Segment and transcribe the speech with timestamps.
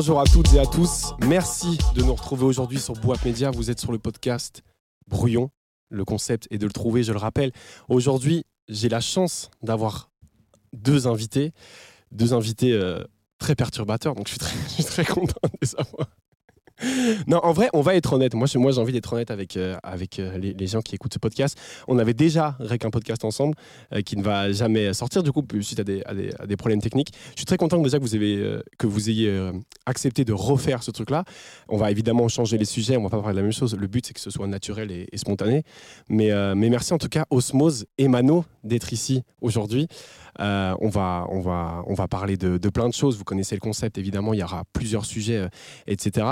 [0.00, 1.12] Bonjour à toutes et à tous.
[1.26, 3.50] Merci de nous retrouver aujourd'hui sur Boîte Média.
[3.50, 4.62] Vous êtes sur le podcast
[5.06, 5.50] Brouillon.
[5.90, 7.52] Le concept est de le trouver, je le rappelle.
[7.90, 10.10] Aujourd'hui, j'ai la chance d'avoir
[10.72, 11.52] deux invités,
[12.12, 13.04] deux invités euh,
[13.36, 16.08] très perturbateurs, donc je suis très, je suis très content de les avoir.
[17.26, 18.34] Non, en vrai, on va être honnête.
[18.34, 21.18] Moi, moi j'ai envie d'être honnête avec, euh, avec euh, les, gens qui écoutent ce
[21.18, 21.58] podcast.
[21.88, 23.54] On avait déjà rec un podcast ensemble
[23.92, 27.12] euh, qui ne va jamais sortir, du coup, suite à des, des- des problèmes techniques.
[27.30, 29.50] Je suis très content que vous, que vous ayez
[29.86, 31.24] accepté de refaire ce truc-là.
[31.68, 33.76] On va évidemment changer les sujets, on va pas parler de la même chose.
[33.76, 35.62] Le but, c'est que ce soit naturel et, et spontané.
[36.08, 39.88] Mais, mais merci en tout cas, Osmose et Mano, d'être ici aujourd'hui.
[40.38, 43.18] Euh, on, va, on, va, on va parler de, de plein de choses.
[43.18, 44.32] Vous connaissez le concept, évidemment.
[44.32, 45.48] Il y aura plusieurs sujets, euh,
[45.86, 46.26] etc.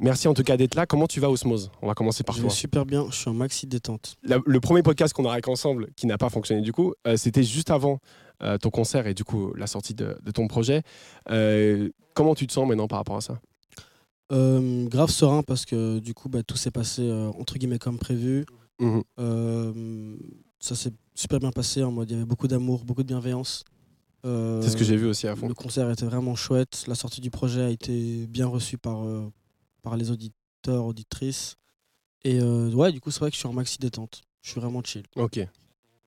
[0.00, 0.86] Merci en tout cas d'être là.
[0.86, 1.70] Comment tu vas, Osmose?
[1.82, 2.48] On va commencer par Je toi.
[2.48, 4.16] vais super bien, je suis en maxi détente.
[4.22, 7.16] La- le premier podcast qu'on a avec ensemble, qui n'a pas fonctionné du coup, euh,
[7.16, 7.98] c'était juste avant
[8.60, 10.82] ton concert et du coup la sortie de, de ton projet.
[12.14, 13.40] Comment tu te sens maintenant par rapport à ça?
[14.30, 18.44] Grave serein parce que du coup bah, tout s'est passé entre guillemets comme prévu.
[19.18, 20.16] Euh,
[20.58, 23.64] ça s'est super bien passé en mode il y avait beaucoup d'amour, beaucoup de bienveillance.
[24.24, 25.48] Euh, C'est ce que j'ai vu aussi à fond.
[25.48, 26.84] Le concert était vraiment chouette.
[26.86, 29.30] La sortie du projet a été bien reçue par, euh,
[29.82, 31.56] par les auditeurs, auditrices.
[32.24, 34.22] Et euh, ouais, du coup, c'est vrai que je suis en maxi détente.
[34.40, 35.02] Je suis vraiment chill.
[35.16, 35.36] Ok.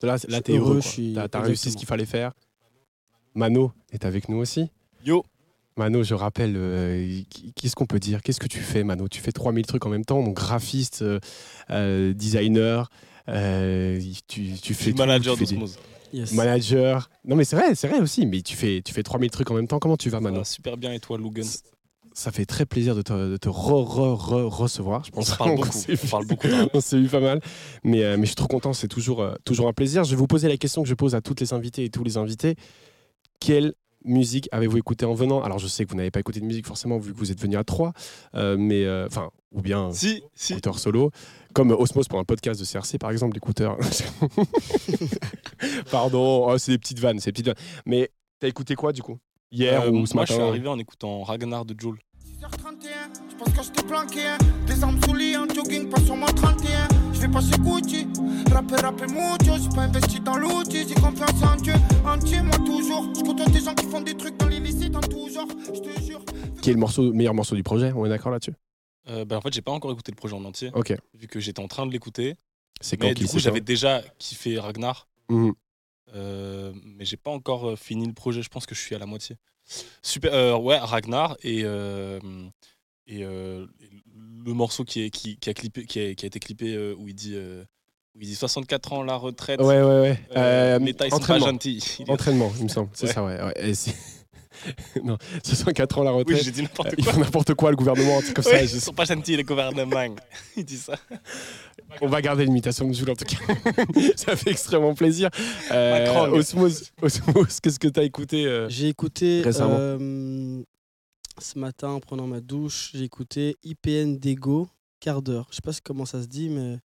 [0.02, 0.62] Là, là t'es heureux.
[0.62, 0.82] heureux, quoi.
[0.82, 2.32] je suis- T'as t'as réussi ce qu'il fallait faire.
[3.36, 4.70] Mano est avec nous aussi.
[5.06, 5.24] Yo.
[5.76, 7.22] Mano, je rappelle, euh,
[7.56, 8.24] qu'est-ce qu'on peut dire?
[8.24, 9.08] Qu'est-ce que tu fais, Mano?
[9.08, 11.20] Tu fais 3000 trucs en même temps, donc graphiste, euh,
[11.70, 12.90] euh, designer,
[13.30, 15.78] euh, tu, tu fais tout, manager tu fais des- d'Osmose.
[16.14, 16.32] Yes.
[16.34, 17.10] Manager.
[17.26, 18.26] Non, mais c'est vrai, c'est vrai aussi.
[18.26, 19.80] Mais tu fais, tu fais 3000 trucs en même temps.
[19.80, 21.46] Comment tu vas, Mano va super bien et toi, Logan
[22.14, 25.04] Ça fait très plaisir de te, de te re, re, re- recevoir.
[25.04, 25.70] Je pense parle beaucoup.
[26.04, 26.48] On parle beaucoup.
[26.48, 27.42] la- On s'est vu pas mal.
[27.84, 28.72] Mais, euh, mais je suis trop content.
[28.72, 30.06] C'est toujours, euh, toujours un plaisir.
[30.06, 32.06] Je vais vous poser la question que je pose à toutes les invités et tous
[32.06, 32.56] les invités.
[33.42, 33.74] Quelle
[34.06, 35.42] musique avez-vous écouté en venant?
[35.44, 37.42] Alors, je sais que vous n'avez pas écouté de musique forcément vu que vous êtes
[37.42, 37.92] venu à trois.
[38.36, 40.24] euh, mais euh, enfin, ou bien Si,
[40.78, 41.12] solo,
[41.58, 43.78] comme Osmos pour un podcast de CRC par exemple, l'écouteur.
[45.92, 47.66] Pardon, oh, c'est des petites vannes, c'est des petites vannes.
[47.88, 49.18] Mais t'as écouté quoi du coup?
[49.52, 51.98] Hier Euh, ou ce moi, matin je suis arrivé en écoutant Ragnar de Joule.
[52.24, 54.38] 6h31, je pense que je t'ai planqué hein.
[54.68, 58.08] Des armes sous lit, en jogging, pas sur mon 31 Je vais passer Gucci,
[58.52, 61.74] rapper, rapper mucho J'ai pas investi dans l'outil, j'ai confiance en Dieu
[62.06, 65.28] Entier, moi toujours, je côtoie des gens qui font des trucs dans l'illicite en tout
[65.34, 66.22] genre Je te jure
[66.62, 68.54] Qui est le morceau, meilleur morceau du projet On est d'accord là-dessus?
[69.10, 70.94] Euh, ben, en fait, j'ai pas encore écouté le projet en entier, Ok.
[71.14, 72.36] vu que j'étais en train de l'écouter.
[72.82, 75.08] C'est quand Mais du coup, j'avais déjà kiffé Ragnar.
[75.30, 75.54] Mhm.
[76.16, 78.42] Euh, mais j'ai pas encore euh, fini le projet.
[78.42, 79.36] Je pense que je suis à la moitié.
[80.02, 80.34] Super.
[80.34, 82.20] euh, ouais, Ragnar et euh,
[83.08, 83.68] et le
[84.54, 87.16] morceau qui est qui, qui a clippé qui a, qui a été clippé où il
[87.16, 89.60] dit où il dit 64 ans la retraite.
[89.60, 90.94] Ouais, ouais, ouais.
[90.94, 91.46] Tailles sont pas entraînement.
[91.48, 91.84] gentilles.
[92.00, 92.90] Il est- Entraînement, il me semble.
[92.94, 93.14] C'est Ouais.
[93.14, 93.42] ça, ouais.
[93.44, 93.70] ouais.
[93.70, 93.74] Et
[95.04, 96.44] non, 64 ans la Oui, retraite.
[96.44, 97.14] j'ai dit n'importe il quoi.
[97.14, 98.62] fait n'importe quoi, le gouvernement, comme Oui, ça.
[98.64, 100.16] ils je- sont pas gentils les gouvernements.
[100.58, 100.96] il dit ça.
[102.02, 103.38] On va garder l'imitation de Jules en tout cas.
[104.16, 105.30] ça fait extrêmement plaisir.
[105.72, 106.38] Euh, Macron.
[106.38, 109.78] Osmose, Osmose, qu'est-ce que t'as écouté euh J'ai écouté Récemment.
[109.80, 110.62] euh,
[111.40, 114.68] ce matin en prenant ma douche, j'ai écouté IPN Dego,
[115.00, 115.48] quart d'heure.
[115.52, 116.78] Je sais pas comment ça se dit, mais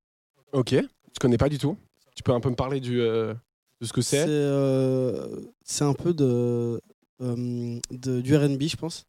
[0.52, 1.76] Ok, je connais pas du tout.
[2.14, 3.32] Tu peux un peu me parler du, euh,
[3.80, 4.18] de ce que c'est?
[4.24, 5.40] C'est euh,
[5.80, 6.78] un peu de,
[7.22, 9.06] de du R&B, je pense.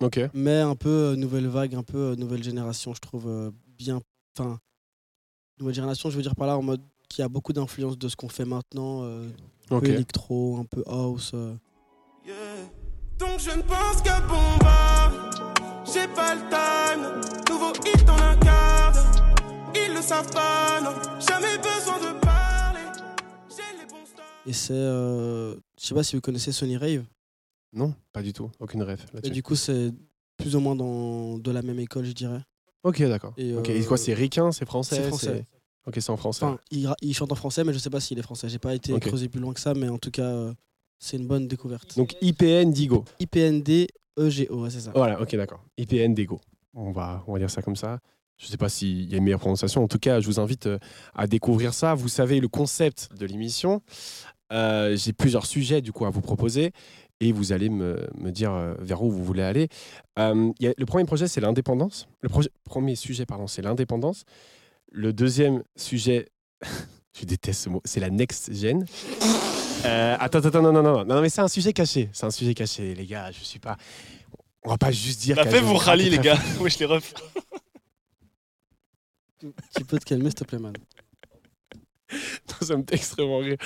[0.00, 0.20] Ok.
[0.34, 4.00] mais un peu euh, nouvelle vague, un peu euh, nouvelle génération, je trouve euh, bien.
[4.36, 4.58] Enfin,
[5.60, 8.16] nouvelle génération, je veux dire par là en mode qui a beaucoup d'influence de ce
[8.16, 9.28] qu'on fait maintenant, euh,
[9.70, 9.84] un Ok.
[9.84, 11.30] peu électro, un peu house.
[11.34, 11.54] euh.
[12.26, 12.34] Yeah.
[13.18, 15.12] Donc je ne pense qu'à Bomba
[15.86, 18.92] J'ai pas le time Nouveau hit en un quart.
[19.76, 22.80] Ils le savent pas, non Jamais besoin de parler
[23.48, 27.04] J'ai les bons stars Et c'est, euh, je sais pas si vous connaissez Sony Rave,
[27.74, 28.50] Non, pas du tout.
[28.60, 29.32] Aucune rêve et là-dessus.
[29.32, 29.92] du coup c'est
[30.36, 32.40] plus ou moins dans de la même école, je dirais.
[32.82, 33.32] Ok, d'accord.
[33.36, 35.46] Et, Ok, euh, et quoi, c'est ricain, c'est français c'est français.
[35.86, 36.44] Ok, c'est en français.
[36.44, 38.48] Enfin, il, ra- il chante en français, mais je sais pas s'il est français.
[38.48, 39.00] J'ai pas été Ok.
[39.06, 40.52] creusé plus loin que ça, mais en tout cas, euh,
[40.98, 41.96] c'est une bonne découverte.
[41.96, 43.04] Donc IPN Digo.
[43.20, 43.86] IPND
[44.18, 44.92] EGO, ouais, c'est ça.
[44.94, 45.62] Voilà, ok, d'accord.
[45.78, 46.40] IPN Digo.
[46.74, 47.98] On va, on va dire ça comme ça.
[48.38, 49.82] Je ne sais pas s'il y a une meilleure prononciation.
[49.84, 50.78] En tout cas, je vous invite euh,
[51.14, 51.94] à découvrir ça.
[51.94, 53.80] Vous savez le concept de l'émission.
[54.52, 56.72] Euh, J'ai plusieurs sujets du coup à vous proposer
[57.20, 59.68] et vous allez me, me dire euh, vers où vous voulez aller.
[60.18, 62.08] Euh, il y a- le premier projet, c'est l'indépendance.
[62.20, 64.24] Le projet- premier sujet, pardon, c'est l'indépendance.
[64.92, 66.28] Le deuxième sujet,
[67.18, 68.84] je déteste ce mot, c'est la next gen.
[69.86, 72.08] Euh, attends, attends, non, non, non, non, non, mais c'est un sujet caché.
[72.12, 73.30] C'est un sujet caché, les gars.
[73.30, 73.76] Je suis pas.
[74.64, 75.36] On va pas juste dire.
[75.36, 76.38] La joue vous très, rallye, les gars.
[76.60, 77.12] Wesh, les refs.
[79.76, 80.72] Tu peux te calmer, s'il te plaît, man.
[82.60, 83.56] Ça me fait extrêmement rire.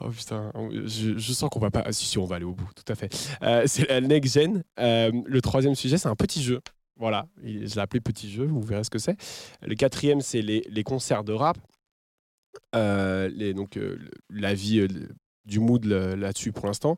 [0.00, 0.52] Oh putain,
[0.84, 1.82] je, sens qu'on va pas.
[1.86, 3.14] Ah, si, si, on va aller au bout, tout à fait.
[3.42, 4.62] Euh, c'est la next gen.
[4.78, 6.60] Euh, le troisième sujet, c'est un petit jeu.
[6.96, 9.16] Voilà, il- je l'ai appelé petit jeu, vous verrez ce que c'est.
[9.62, 11.58] Le quatrième, c'est les, les concerts de rap.
[12.74, 14.10] Euh, les, donc, euh, le-
[14.40, 14.86] la vie
[15.44, 16.96] du mood là-dessus pour l'instant,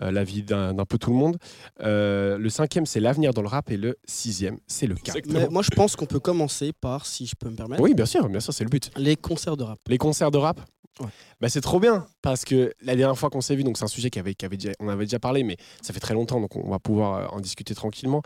[0.00, 1.36] la vie d'un peu tout le monde.
[1.80, 3.70] Euh, le cinquième, c'est l'avenir dans le rap.
[3.70, 5.14] Et le sixième, c'est le cas.
[5.28, 8.06] Mais moi, je pense qu'on peut commencer par, si je peux me permettre, Oui, bien
[8.06, 8.90] sûr, bien sûr, c'est le but.
[8.96, 9.78] les concerts de rap.
[9.88, 10.60] Les concerts de rap
[10.98, 11.08] Ouais.
[11.40, 13.88] bah, c'est trop bien parce que la dernière fois qu'on s'est vu, donc c'est un
[13.88, 16.70] sujet qui avait, déjà, on avait déjà parlé, mais ça fait très longtemps, donc on
[16.70, 18.22] va pouvoir euh, en discuter tranquillement.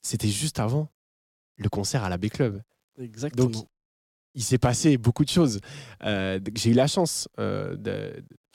[0.00, 0.88] C'était juste avant
[1.58, 2.62] le concert à la B Club.
[2.98, 3.50] Exactement.
[3.50, 3.66] Donc,
[4.34, 5.60] il s'est passé beaucoup de choses.
[6.02, 7.76] Euh, j'ai eu la chance euh,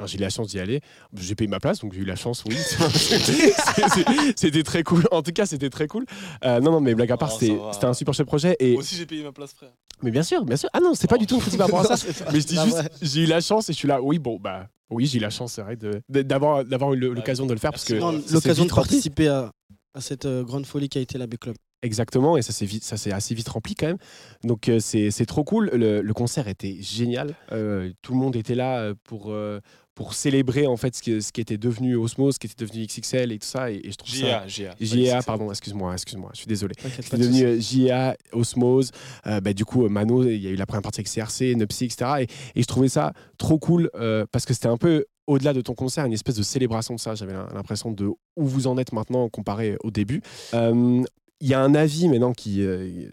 [0.06, 0.82] j'ai eu la chance d'y aller.
[1.14, 2.56] J'ai payé ma place, donc j'ai eu la chance, oui.
[4.36, 5.04] C'était très cool.
[5.12, 6.06] En tout cas, c'était très cool.
[6.46, 8.56] Euh, non, non, mais blague à part, Oh, c'était un super chouette projet.
[8.60, 9.72] Et, Moi aussi, j'ai payé ma place, frère.
[10.02, 10.70] mais bien sûr, bien sûr.
[10.74, 11.20] Ah non, c'est pas Oh.
[11.20, 12.08] du tout une critique par rapport à ça.
[12.26, 12.90] Non, Mais je dis juste, ouais.
[13.02, 14.02] j'ai eu la chance et je suis là.
[14.02, 15.78] Oui, bon, bah, oui, j'ai eu la chance, c'est vrai,
[16.10, 17.94] d'avoir d'avoir eu l'occasion de le faire parce que
[18.34, 19.52] L'occasion de participer à,
[19.94, 21.56] à cette euh, grande folie qui a été la B-Club.
[21.82, 23.98] Exactement, et ça s'est assez vite rempli quand même.
[24.44, 25.70] Donc euh, c'est c'est trop cool.
[25.74, 27.36] Le, le concert était génial.
[27.54, 29.62] Euh, tout le monde était là pour euh,
[30.00, 32.86] pour célébrer en fait ce qui, ce qui était devenu Osmos, ce qui était devenu
[32.86, 33.70] XXL et tout ça.
[33.70, 34.48] Et, et je trouve ça.
[34.48, 36.74] JA, pardon, excuse-moi, excuse-moi, je suis désolé.
[37.12, 38.92] De devenu euh, JA, Osmose,
[39.28, 41.54] euh, bah, du coup euh, Mano, il y a eu la première partie avec CRC,
[41.56, 42.12] Nupsi, etc.
[42.22, 45.60] Et, et je trouvais ça trop cool euh, parce que c'était un peu au-delà de
[45.60, 47.14] ton concert, une espèce de célébration de ça.
[47.16, 50.22] J'avais l'impression de où vous en êtes maintenant comparé au début.
[50.54, 51.04] Euh,
[51.42, 53.10] il y a un avis maintenant qui, euh,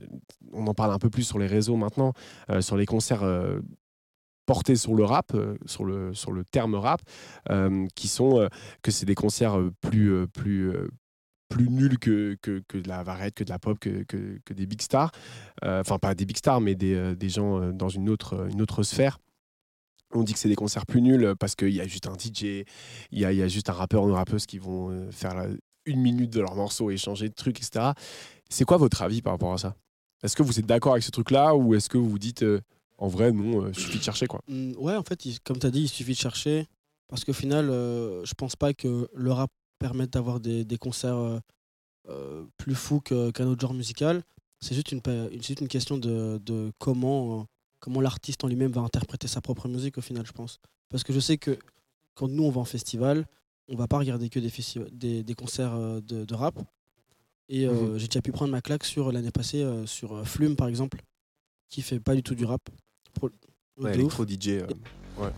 [0.53, 2.13] on en parle un peu plus sur les réseaux maintenant,
[2.51, 3.61] euh, sur les concerts euh,
[4.47, 7.03] portés sur le rap, euh, sur, le, sur le terme rap,
[7.51, 8.49] euh, qui sont euh,
[8.83, 10.73] que c'est des concerts plus, plus,
[11.49, 14.81] plus nuls que, que, de la varette, que de la pop, que, que, des big
[14.81, 15.11] stars.
[15.63, 19.19] Enfin, pas des big stars, mais des, des gens dans une autre, une autre sphère.
[20.15, 22.65] On dit que c'est des concerts plus nuls parce qu'il y a juste un DJ,
[23.11, 25.49] il y a, y a juste un rappeur ou une rappeuse qui vont faire
[25.85, 27.91] une minute de leur morceau et changer de truc, etc.
[28.49, 29.75] C'est quoi votre avis par rapport à ça?
[30.23, 32.45] Est-ce que vous êtes d'accord avec ce truc-là ou est-ce que vous vous dites
[32.99, 35.67] en vrai, non, euh, suffit de chercher quoi Mm, Ouais, en fait, il- comme tu
[35.67, 36.67] as dit, il suffit de chercher.
[37.09, 41.41] Parce qu'au final, euh, je pense pas que le rap permette d'avoir des, des concerts
[42.09, 44.23] euh, plus fous qu'un autre genre musical.
[44.61, 45.01] C'est juste une,
[45.33, 47.47] juste une question de, de comment,
[47.81, 50.59] comment l'artiste en lui-même va interpréter sa propre musique au final, je pense.
[50.89, 51.59] Parce que je sais que
[52.15, 53.27] quand nous, on va en festival,
[53.69, 54.51] on va pas regarder que des,
[54.93, 56.59] des, des concerts de, de rap.
[57.49, 57.99] Et euh, Mhm.
[57.99, 61.03] j'ai déjà pu prendre ma claque sur l'année passée sur Flume, par exemple,
[61.69, 62.63] qui fait pas du tout du rap.
[63.17, 64.15] Pro- de ouf.
[64.27, 64.49] DJ.
[64.49, 64.67] euh,
[65.19, 65.31] ouais.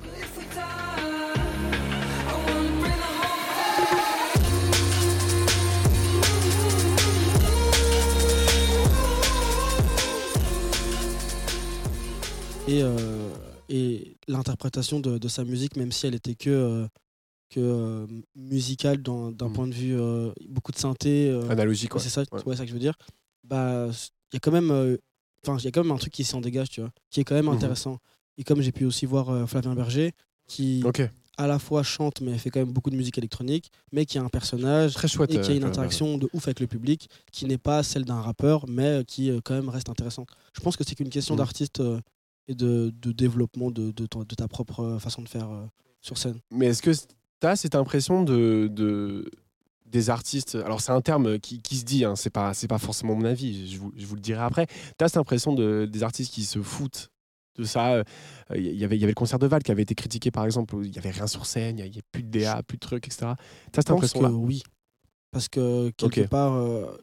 [12.66, 13.30] et, euh,
[13.68, 16.86] et l'interprétation de, de sa musique, même si elle était que, euh,
[17.50, 18.06] que euh,
[19.30, 19.52] d'un Mhm.
[19.54, 21.30] point de vue euh, beaucoup de synthé.
[21.30, 22.42] euh, Analogique, c'est ça, Ouais.
[22.44, 22.94] ouais, ça que je veux dire.
[23.44, 23.88] Bah,
[24.32, 24.96] il y a quand même, euh,
[25.46, 27.24] enfin, il y a quand même un truc qui s'en dégage, tu vois, qui est
[27.24, 27.52] quand même Mhm.
[27.54, 27.98] intéressant.
[28.36, 30.12] Et comme j'ai pu aussi voir euh, Flavien Berger,
[30.46, 30.82] qui
[31.40, 34.22] à la fois chante, mais fait quand même beaucoup de musique électronique, mais qui a
[34.22, 35.30] un personnage très chouette.
[35.32, 38.04] et qui a euh, une interaction de ouf avec le public, qui n'est pas celle
[38.04, 40.28] d'un rappeur, mais qui euh, quand même reste intéressante.
[40.52, 41.38] Je pense que c'est qu'une question Mhm.
[41.38, 41.80] d'artiste
[42.48, 45.48] et de, de développement de, de, ton- de ta propre façon de faire
[46.00, 46.40] sur scène.
[46.50, 49.30] Mais est-ce que tu as cette impression de, de-
[49.90, 53.14] des artistes Alors, c'est un terme qui, qui se dit, hein, c'est pas, pas forcément
[53.14, 54.66] mon avis, je vous, je vous le dirai après.
[54.66, 57.10] Tu as cette impression de, des artistes qui se foutent
[57.58, 58.04] de ça euh,
[58.54, 60.44] Il y, avait, il y avait le concert de Val qui avait été critiqué, par
[60.44, 62.76] exemple, où il n'y avait rien sur scène, il n'y avait plus de DA, plus
[62.76, 63.32] de trucs, etc.
[63.72, 64.30] Tu as cette impression-là?
[64.30, 64.62] oui.
[65.30, 66.96] Parce que quelque part, euh,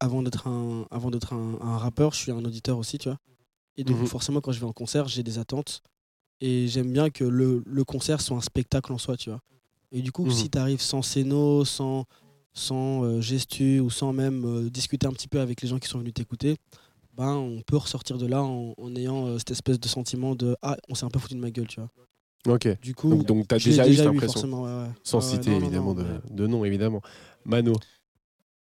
[0.00, 3.18] avant d'être un, avant d'être un, un rappeur, je suis un auditeur aussi, tu vois.
[3.76, 4.06] Et donc Mhm.
[4.06, 5.82] forcément, quand je vais en concert, j'ai des attentes.
[6.40, 9.40] Et j'aime bien que le, le concert soit un spectacle en soi, tu vois.
[9.92, 10.30] Et du coup, Mhm.
[10.30, 12.04] si tu arrives sans scéno, sans,
[12.54, 15.88] sans euh, gestu ou sans même euh, discuter un petit peu avec les gens qui
[15.88, 16.56] sont venus t'écouter,
[17.14, 20.56] ben, on peut ressortir de là en, en ayant euh, cette espèce de sentiment de
[20.62, 21.90] Ah, on s'est un peu foutu de ma gueule, tu vois.
[22.54, 22.80] Ok.
[22.80, 24.90] Du coup, Donc, donc tu as l'ai déjà eu cette impression, forcément, ouais, ouais.
[25.02, 27.00] sans Ouais, ouais, citer non, non, évidemment non, de, mais- de nom, évidemment.
[27.44, 27.72] Mano,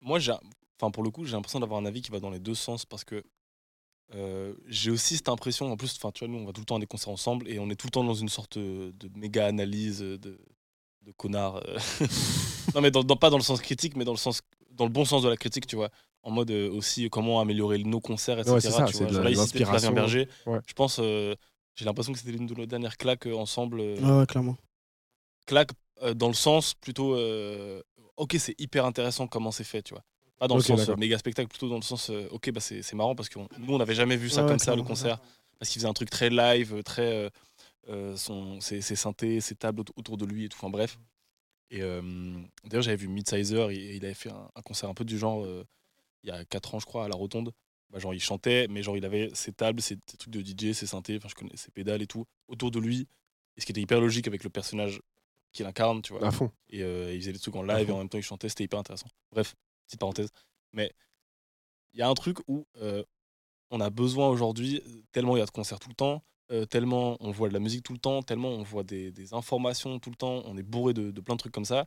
[0.00, 0.32] Moi, j'ai,
[0.80, 2.84] enfin pour le coup, j'ai l'impression d'avoir un avis qui va dans les deux sens
[2.84, 3.22] parce que
[4.14, 5.72] euh, j'ai aussi cette impression.
[5.72, 7.48] En plus, enfin, tu vois, nous, on va tout le temps à des concerts ensemble
[7.48, 10.38] et on est tout le temps dans une sorte de méga analyse de,
[11.06, 11.56] de connard.
[11.56, 11.78] euh.
[12.74, 14.90] non, mais dans, dans- pas dans le sens critique, mais dans le sens, dans le
[14.90, 15.90] bon sens de la critique, tu vois.
[16.24, 18.54] En mode euh, aussi comment améliorer nos concerts, etc.
[18.54, 19.08] Ouais, c'est ça, tu c'est vois.
[19.08, 19.92] de Genre la- là, Flavien l'inspiration.
[19.92, 20.28] Berger.
[20.46, 20.60] Ouais.
[20.66, 21.34] Je pense, euh,
[21.74, 23.80] j'ai l'impression que c'était l'une de nos dernières claques ensemble.
[23.80, 24.56] euh, Ouais, ouais, clairement.
[25.46, 25.70] claque
[26.02, 27.82] euh, dans le sens plutôt euh,
[28.16, 30.02] ok c'est hyper intéressant comment c'est fait tu vois
[30.38, 30.94] pas dans le sens d'accord.
[30.94, 33.38] euh, méga spectacle plutôt dans le sens euh, ok bah c'est c'est marrant parce que
[33.38, 35.18] on- nous on n'avait jamais vu ça Ouais, comme ouais, ça le concert
[35.58, 37.30] parce qu'il faisait un truc très live très
[38.16, 40.58] son, ses, ses synthés, ses tables aut- autour de lui et tout.
[40.58, 40.98] Enfin bref.
[41.70, 42.02] Et euh,
[42.64, 45.44] d'ailleurs, j'avais vu Midsizer, et il avait fait un, un concert un peu du genre
[45.44, 45.64] euh,
[46.22, 47.52] il y a 4 ans, je crois, à la Rotonde.
[47.90, 50.72] Bah, genre, il chantait, mais genre, il avait ses tables, ses, ses trucs de DJ,
[50.74, 53.08] ses synthés, enfin, je connais ses pédales et tout, autour de lui.
[53.56, 55.00] Et ce qui était hyper logique avec le personnage
[55.52, 56.26] qu'il incarne, tu vois.
[56.26, 56.50] À fond.
[56.70, 58.64] Et euh, il faisait des trucs en live et en même temps il chantait, c'était
[58.64, 59.08] hyper intéressant.
[59.30, 59.54] Bref,
[59.86, 60.30] petite parenthèse.
[60.72, 60.90] Mais
[61.92, 63.04] il y a un truc où euh,
[63.70, 67.16] on a besoin aujourd'hui, tellement il y a de concerts tout le temps, euh, tellement
[67.20, 70.10] on voit de la musique tout le temps, tellement on voit des, des informations tout
[70.10, 71.86] le temps, on est bourré de, de plein de trucs comme ça.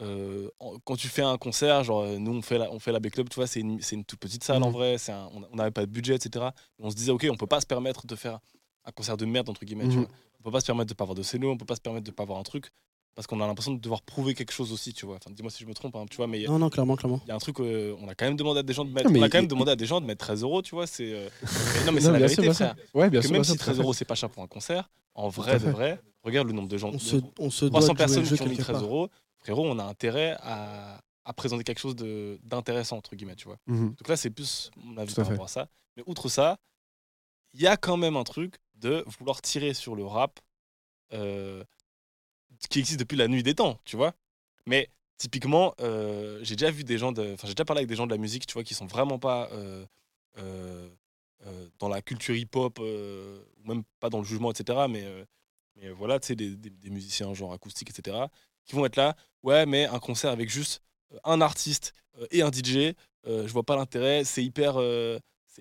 [0.00, 0.50] Euh,
[0.84, 3.28] quand tu fais un concert, genre euh, nous on fait la, on fait la B-Club,
[3.28, 4.72] tu vois, c'est une, une toute petite salle en Mhm.
[4.72, 6.52] vrai, un- on n'avait pas de budget, etc.
[6.80, 8.40] on se disait, ok, on peut pas se permettre de faire
[8.84, 10.04] un concert de merde, entre guillemets, tu Mhm.
[10.06, 10.08] vois.
[10.40, 12.04] On peut pas se permettre de pas avoir de scéno, on peut pas se permettre
[12.04, 12.70] de pas avoir un truc,
[13.14, 15.16] parce qu'on a l'impression de devoir prouver quelque chose aussi, tu vois.
[15.16, 16.68] Enfin, dis-moi si je me trompe, hein, tu vois, mais il y a- Non, non,
[16.70, 17.20] clairement, clairement.
[17.24, 18.90] il y a un truc, euh, on a quand même demandé à des gens de
[18.90, 20.62] mettre, Non, mais on a quand même demandé à des gens de mettre 13 euros,
[20.62, 20.86] tu vois.
[20.86, 21.28] C'est euh,
[21.86, 22.74] non, mais c'est la vérité, sûr, frère.
[22.94, 23.32] Ouais, bien Que sûr.
[23.32, 23.82] même bien si tout à 13 fait.
[23.82, 26.76] euros c'est pas cher pour un concert, en vrai de vrai, regarde le nombre de
[26.76, 28.76] gens, On se, on se doit 300 de jouer personnes qui ont mis quelque 13
[28.78, 28.84] part.
[28.84, 33.44] euros, frérot, on a intérêt à, à présenter quelque chose de- d'intéressant entre guillemets, tu
[33.46, 33.58] vois.
[33.66, 33.94] Mhm.
[33.96, 35.68] Donc là, c'est plus mon avis par rapport à ça.
[35.96, 36.58] Mais outre ça,
[37.52, 40.40] il y a quand même un truc de vouloir tirer sur le rap
[41.12, 41.62] euh,
[42.68, 44.14] qui existe depuis la nuit des temps, tu vois.
[44.66, 47.96] Mais typiquement, euh, j'ai déjà vu des gens, de- enfin j'ai déjà parlé avec des
[47.96, 49.86] gens de la musique, tu vois, qui sont vraiment pas euh,
[50.38, 50.88] euh,
[51.78, 52.80] dans la culture hip-hop,
[53.64, 54.88] même pas dans le jugement, etc.
[54.88, 55.04] Mais,
[55.92, 58.30] voilà, tu sais, des, des- musiciens genre acoustiques, etc.
[58.64, 60.82] Qui vont être là, ouais, mais un concert avec juste
[61.24, 61.92] un artiste
[62.30, 62.94] et un DJ,
[63.26, 64.76] je vois pas l'intérêt, c'est hyper.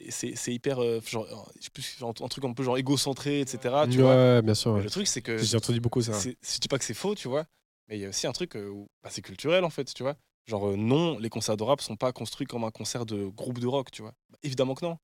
[0.10, 0.82] C'est- hyper.
[0.82, 3.58] euh, genre, euh, genre, un truc un peu genre égocentré, etc.
[3.90, 4.42] Tu vois.
[4.42, 4.74] Bien sûr.
[4.74, 4.84] Ouais.
[4.84, 5.38] Le truc, c'est que.
[5.38, 6.14] J'ai entendu beaucoup ça.
[6.14, 7.46] c'est- Je dis pas que c'est faux, tu vois,
[7.88, 10.04] mais il y a aussi un truc euh, où bah, c'est culturel en fait, tu
[10.04, 10.16] vois.
[10.46, 13.60] Genre, euh, non, les concerts de rap sont pas construits comme un concert de groupe
[13.60, 14.14] de rock, tu vois.
[14.30, 14.98] Bah, évidemment que non.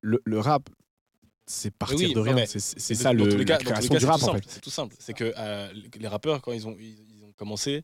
[0.00, 0.68] Le, le rap,
[1.46, 2.46] c'est partir oui, de rien.
[2.46, 2.60] C'est
[2.94, 4.44] ça le, cas- la les création cas, du rap en fait.
[4.46, 4.94] C'est tout simple.
[5.00, 7.82] C'est que euh, les- rappeurs, quand ils ont, ils, ils ont commencé,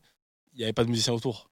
[0.53, 1.49] il n'y avait pas de musiciens autour.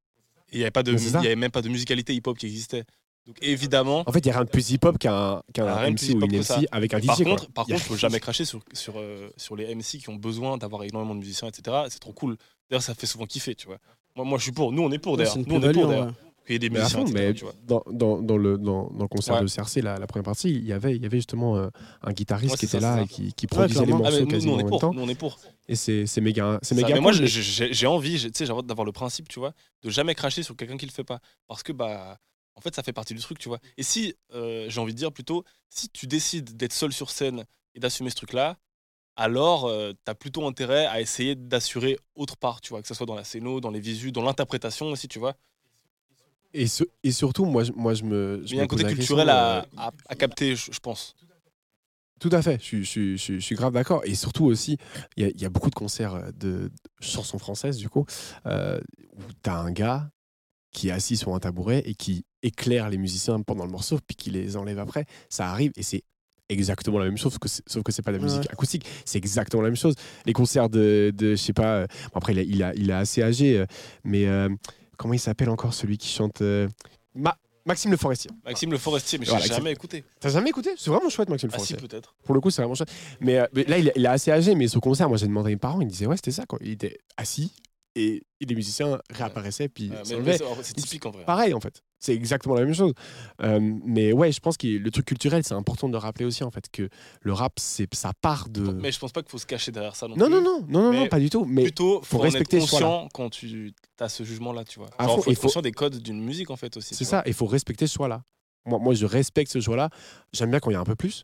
[0.51, 2.85] Il n'y avait, pas de il y avait même pas de musicalité hip-hop qui existait.
[3.27, 6.25] Donc évidemment, En fait, il y a rien de plus hip-hop qu'un plus MC ou
[6.25, 6.37] une.
[6.39, 7.05] MC avec un DJ.
[7.07, 7.25] par quoi.
[7.25, 9.97] contre, par Il y a- contre, faut jamais cracher sur, sur, euh, sur les MC
[9.97, 11.75] qui ont besoin d'avoir énormément de musiciens, etc.
[11.89, 12.37] C'est trop cool.
[12.69, 13.77] D'ailleurs, ça fait souvent kiffer, tu vois.
[14.15, 14.71] Moi, moi, je suis pour.
[14.71, 15.37] Nous, on est pour Ouais, d'ailleurs.
[15.37, 16.05] Nous, on est pour d'ailleurs.
[16.05, 16.13] vrai.
[16.45, 17.53] Qu'il y ait des Mais musiciens, fond, etc., mais tu vois.
[17.65, 19.41] dans, dans, dans le, dans, dans le concert Ouais.
[19.41, 21.69] de CRC, la, la première partie, il y avait, il y avait justement euh,
[22.03, 24.03] un guitariste Ouais, qui était là et qui, qui produisait les clairement.
[24.05, 24.79] Ah, mais morceaux nous, nous, quasiment on en est même pour.
[24.81, 24.93] temps.
[24.93, 25.39] Nous, on est pour.
[25.67, 27.25] Et c'est c'est méga, c'est méga mais moi, cool.
[27.25, 29.53] j'ai- j'ai envie, tu sais, j'ai envie d'avoir le principe, tu vois,
[29.83, 31.19] de jamais cracher sur quelqu'un qui le fait pas.
[31.47, 32.19] Parce que, bah,
[32.55, 33.59] en fait, ça fait partie du truc, tu vois.
[33.77, 37.45] Et si, euh, j'ai envie de dire plutôt, si tu décides d'être seul sur scène
[37.73, 38.57] et d'assumer ce truc-là,
[39.17, 43.05] alors euh, t'as plutôt intérêt à essayer d'assurer autre part, tu vois, que ce soit
[43.05, 45.35] dans la scéno, dans les visus, dans l'interprétation aussi, tu vois.
[46.53, 48.41] Et, ce- et surtout, moi, je- moi, je me.
[48.45, 51.15] je Il y a un côté culturel à, euh, à, à capter, je, je pense.
[52.19, 54.01] Tout à fait, je, suis- je, suis- je, suis- je suis grave d'accord.
[54.05, 54.77] Et surtout aussi,
[55.17, 56.71] il y, a- il y a beaucoup de concerts euh, de, de
[57.01, 58.05] chansons françaises, du coup,
[58.45, 58.79] euh,
[59.17, 60.09] où tu as un gars
[60.71, 64.15] qui est assis sur un tabouret et qui éclaire les musiciens pendant le morceau, puis
[64.15, 65.05] qui les enlève après.
[65.29, 66.03] Ça arrive et c'est
[66.49, 68.29] exactement la même chose, sauf que c'est- sauf que c'est pas de la Ouais.
[68.29, 68.85] musique acoustique.
[69.03, 69.95] C'est exactement la même chose.
[70.25, 72.89] Les concerts de, de je sais pas, euh, bon, après, il, a- il, a- il
[72.89, 73.65] est assez âgé, euh,
[74.03, 74.49] mais euh,
[74.97, 76.41] comment il s'appelle encore celui qui chante
[77.15, 78.29] Ma- Maxime Le Forestier.
[78.45, 79.63] Maxime Le Forestier, mais Voilà, j'ai Maxime.
[79.63, 80.03] jamais écouté.
[80.19, 80.69] T'as jamais écouté?
[80.77, 81.87] C'est vraiment chouette, Maxime Le Ah si, Forestier.
[81.89, 82.13] peut-être.
[82.23, 82.91] Pour le coup, c'est vraiment chouette.
[83.21, 85.25] Mais, euh, mais là, il, est- il est assez âgé, mais ce concert, moi, j'ai
[85.25, 86.59] demandé à mes parents, ils me disaient, ouais, c'était ça, quoi.
[86.61, 87.51] Il était assis
[87.95, 91.25] et, les musiciens réapparaissaient, puis Euh, c'est- typique en vrai.
[91.25, 91.81] Pareil, en fait.
[91.99, 92.93] C'est exactement la même chose.
[93.41, 96.43] Euh, mais ouais, je pense que le truc culturel, c'est important de le rappeler aussi,
[96.43, 96.89] en fait, que
[97.21, 98.61] le rap, c'est ça part de.
[98.61, 100.43] Mais je pense pas qu'il faut se cacher derrière ça non, non, plus.
[100.43, 101.45] non, non, non, pas du tout.
[101.45, 104.89] Mais Plutôt, faut, faut en respecter être conscient quand tu as ce jugement-là, tu vois.
[104.99, 106.93] Genre, fond, faut être faut- conscient des codes d'une musique, en fait, aussi.
[106.93, 108.23] c'est ça, il faut respecter ce choix-là.
[108.67, 109.89] Moi, moi, je respecte ce choix-là.
[110.33, 111.23] J'aime bien quand il y a un peu plus,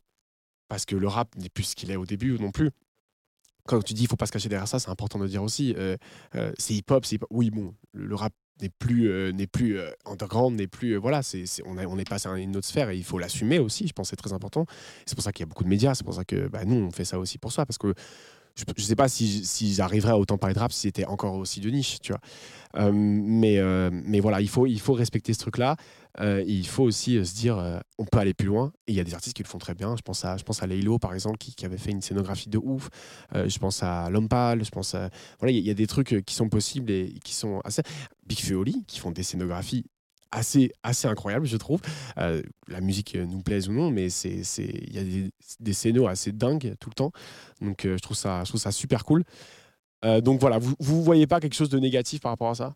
[0.69, 2.71] parce que le rap n'est plus ce qu'il est au début non plus.
[3.71, 5.73] Quand tu dis il faut pas se cacher derrière ça, c'est important de dire aussi.
[5.77, 5.95] Euh,
[6.35, 7.29] euh, c'est hip-hop, c'est hip-hop.
[7.31, 10.97] Oui, bon, le, rap n'est plus, euh, n'est plus underground, n'est plus.
[10.97, 13.59] voilà, c'est, on, a- on est passé à une autre sphère et il faut l'assumer
[13.59, 13.87] aussi.
[13.87, 14.65] Je pense que c'est très important.
[15.05, 15.95] C'est pour ça qu'il y a beaucoup de médias.
[15.95, 17.65] C'est pour ça que bah, nous, on fait ça aussi pour ça.
[17.65, 17.93] Parce que
[18.55, 21.35] je, je sais pas si, si j'arriverais à autant parler de rap si c'était encore
[21.35, 22.21] aussi de niche, tu vois.
[22.91, 25.75] Mais, euh, mais voilà, il faut, il faut respecter ce truc-là.
[26.19, 28.71] Euh, il faut aussi euh, se dire, on peut aller plus loin.
[28.87, 29.95] Et il y a des artistes qui le font très bien.
[29.95, 30.67] Je pense à, je pense à
[30.99, 32.89] par exemple, qui, avait fait une scénographie de ouf.
[33.33, 34.63] Je pense à Lompal.
[34.63, 35.09] Je pense à...
[35.39, 37.81] Voilà, il y, y a des trucs qui sont possibles et qui sont assez...
[38.25, 39.85] Big Feoli, qui font des scénographies
[40.31, 41.81] assez, assez incroyables, je trouve.
[42.17, 44.63] Euh, la musique euh, nous plaise ou non, mais c'est, c'est...
[44.65, 47.11] il y a des, des scénos assez dingues tout le temps.
[47.61, 49.23] Donc euh, je, trouve ça, je trouve ça super cool.
[50.03, 52.73] Euh, donc voilà, vous ne voyez pas quelque chose de négatif par rapport à ça?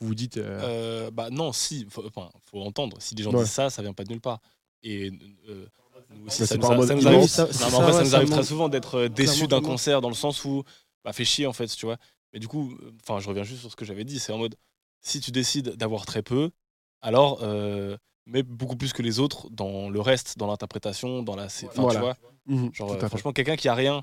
[0.00, 0.38] Vous vous dites...
[0.38, 2.96] euh, Euh, bah non, si, faut, enfin, faut entendre.
[3.00, 3.40] Si des gens Ouais.
[3.42, 4.40] disent ça, ça vient pas de nulle part.
[4.82, 5.10] Et
[5.48, 5.66] euh,
[6.10, 10.08] Nous aussi, Mais ça c'est nous arrive- ça- très souvent d'être déçu d'un concert dans
[10.08, 10.64] le sens où
[11.04, 11.98] bah fait chier en fait, tu vois.
[12.32, 14.54] Mais du coup, enfin, je reviens juste sur ce que j'avais dit, c'est en mode
[15.02, 16.50] si tu décides d'avoir très peu,
[17.02, 21.44] alors euh, mets beaucoup plus que les autres dans le reste, dans l'interprétation, dans la,
[21.46, 22.00] enfin, Voilà.
[22.00, 22.16] tu vois.
[22.46, 24.02] Mhm, Genre, euh, franchement, quelqu'un qui a rien.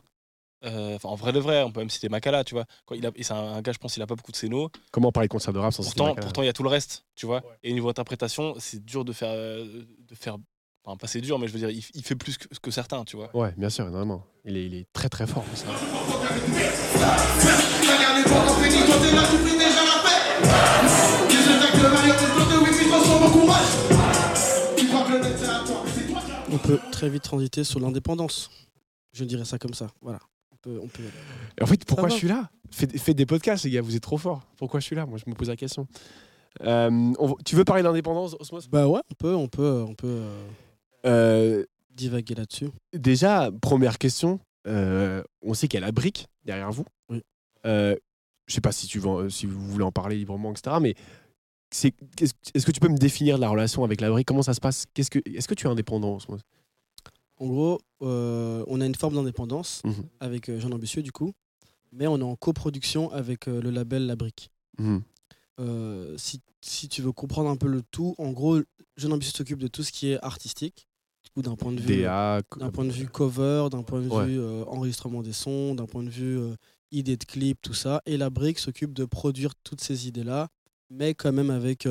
[0.65, 2.65] euh, en vrai de vrai, on peut même citer Makala, tu vois.
[2.85, 4.37] Quand il a, et c'est un, un gars, je pense, il a pas beaucoup de
[4.37, 4.69] scénos.
[4.91, 7.05] Comment parler de concert de rap sans Pourtant, pourtant, il y a tout le reste,
[7.15, 7.43] tu vois.
[7.63, 10.37] Et niveau interprétation, c'est dur de faire, de faire.
[10.83, 13.03] Enfin, pas c'est dur, mais je veux dire, il, il fait plus que, que certains,
[13.03, 13.29] tu vois.
[13.35, 14.23] Ouais, bien sûr, énormément.
[14.45, 15.43] Il est, il est très très fort.
[15.43, 15.67] pour ça.
[26.67, 28.50] Peut très vite transiter sur l'indépendance.
[29.13, 29.88] Je dirais ça comme ça.
[30.01, 30.19] Voilà.
[30.51, 31.03] On peut, on peut...
[31.59, 32.50] Et en fait, pourquoi je suis là?
[32.71, 34.41] Faites, faites des podcasts, les gars, vous êtes trop forts.
[34.57, 35.05] Pourquoi je suis là?
[35.05, 35.88] Moi, je me pose la question.
[36.63, 38.67] Euh, on tu veux parler d'indépendance, Osmos?
[38.69, 40.45] Bah ouais, on peut, on peut, on peut euh,
[41.05, 42.69] Euh, divaguer là-dessus.
[42.93, 44.39] Déjà, première question.
[44.67, 46.86] euh, on sait qu'il y a la brique derrière vous.
[47.09, 47.24] Oui.
[47.63, 47.95] Je
[48.53, 50.77] sais pas si, tu veux, si vous voulez en parler librement, etc.
[50.81, 50.95] Mais
[51.71, 54.25] est-ce que tu peux me définir la relation avec la brique?
[54.27, 54.86] Comment ça se passe?
[54.93, 56.39] Qu'est-ce que, Est-ce que tu es indépendant, Osmos?
[57.38, 59.94] En gros, euh, on a une forme d'indépendance Mhm.
[60.20, 61.34] avec euh, Jean Ambitieux, du coup,
[61.91, 64.50] mais on est en coproduction avec euh, le label La Brique.
[64.79, 65.01] Mhm.
[65.60, 68.60] Euh, si, si tu veux comprendre un peu le tout, en gros,
[68.96, 70.88] Jeune Ambitieux s'occupe de tout ce qui est artistique,
[71.34, 74.25] coup, d'un point de vue, d'un point de vue cover, d'un point de Ouais.
[74.25, 76.39] vue enregistrement des sons, d'un point de vue
[76.91, 78.01] idée de clip, tout ça.
[78.06, 80.48] Et la brique s'occupe de produire toutes ces idées-là,
[80.89, 81.86] mais quand même avec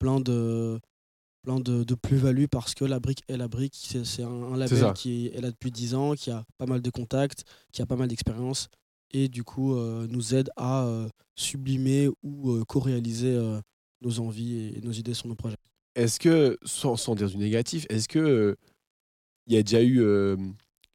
[0.00, 0.80] plein de
[1.48, 3.74] plein de, de plus-value parce que la brique est la brique.
[4.04, 6.90] C'est un, un label qui est là depuis 10 ans, qui a pas mal de
[6.90, 8.68] contacts, qui a pas mal d'expérience
[9.10, 13.34] et du coup euh, nous aide à euh, sublimer ou euh, co-réaliser
[14.02, 15.56] nos envies et nos idées sur nos projets.
[15.94, 18.54] Est-ce que, sans, sans dire du négatif, est-ce que
[19.46, 20.04] il y a déjà eu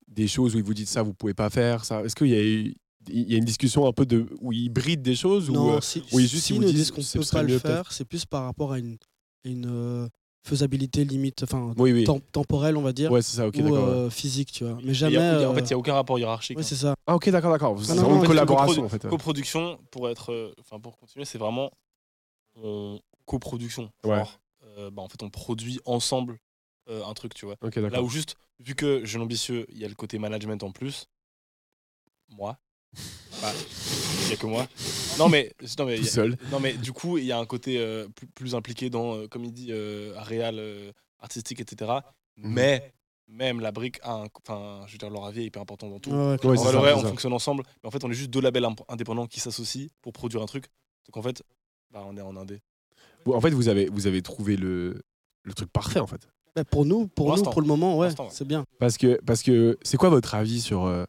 [0.07, 2.35] des choses où ils vous dites ça, vous pouvez pas faire ça Est-ce qu'il y
[2.35, 2.75] a eu
[3.09, 5.81] il y a une discussion un peu de où ils brident des choses ou Non,
[5.81, 8.05] si, oui, juste si ils ils vous disent disent qu'on peut pas le faire, c'est
[8.05, 8.97] plus par rapport à une,
[9.43, 10.07] une
[10.43, 12.03] faisabilité limite, enfin Oui, oui.
[12.03, 13.71] tem- temporelle, on va dire, Ouais, c'est ça, ok, ou ouais.
[13.79, 14.77] euh, physique, tu vois.
[14.83, 15.17] Mais jamais.
[15.17, 16.57] a- en euh, fait, il n'y a aucun rapport hiérarchique.
[16.57, 16.67] ouais, hein.
[16.67, 16.95] c'est ça.
[17.07, 17.77] Ah, ok, d'accord, d'accord.
[17.81, 19.07] C'est non, vraiment une collaboration, en fait.
[19.07, 21.71] Coproduction, pour être, euh, enfin pour continuer, c'est vraiment
[22.61, 23.89] on- coproduction.
[24.05, 24.17] Ouais.
[24.17, 24.39] Genre,
[24.77, 26.37] euh, bah, en fait, on produit ensemble
[26.89, 27.55] euh, un truc, tu vois.
[27.61, 30.71] Ok, Là où juste, vu que Jeune Ambitieux, il y a le côté management en
[30.71, 31.05] plus,
[32.29, 32.57] moi,
[33.41, 33.51] bah,
[34.33, 34.67] n'y a que moi.
[35.19, 36.37] Non mais, non mais, Tout il y a- seul.
[36.51, 39.27] non mais du coup, il y a un côté euh, plus, plus impliqué dans, euh,
[39.27, 41.91] comme il dit, euh, réal, euh, artistique, etc.
[42.37, 42.53] Mhm.
[42.53, 42.93] Mais
[43.27, 45.99] même la brique a un, enfin, je veux dire, leur avis est hyper important dans
[45.99, 46.11] tout.
[46.11, 48.65] Ouais, ouais, c'est vrai, on fonctionne ensemble, mais en fait, on est juste deux labels
[48.65, 50.65] imp- indépendants qui s'associent pour produire un truc.
[51.07, 51.41] Donc en fait,
[51.91, 52.59] bah, on est en indé.
[53.25, 55.01] En fait, vous avez, vous avez trouvé le,
[55.43, 56.27] le truc parfait, en fait.
[56.55, 58.09] Bah, pour nous, pour, Pour nous, pour le moment, ouais.
[58.29, 58.65] c'est bien.
[58.77, 60.85] Parce que, parce que c'est quoi votre avis sur.
[60.85, 61.05] euh,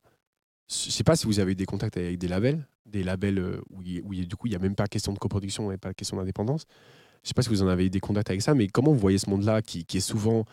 [0.71, 3.61] je sais pas si vous avez eu des contacts avec des labels, des labels euh,
[3.71, 6.17] où, il- du coup il n'y a même pas question de coproduction et pas question
[6.17, 6.65] d'indépendance.
[7.23, 8.99] Je sais pas si vous en avez eu des contacts avec ça, mais comment vous
[8.99, 10.45] voyez ce monde-là qui, est souvent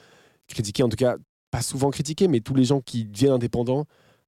[0.48, 1.16] critiqué, en tout cas
[1.52, 3.86] pas souvent critiqué, mais tous les gens qui deviennent indépendants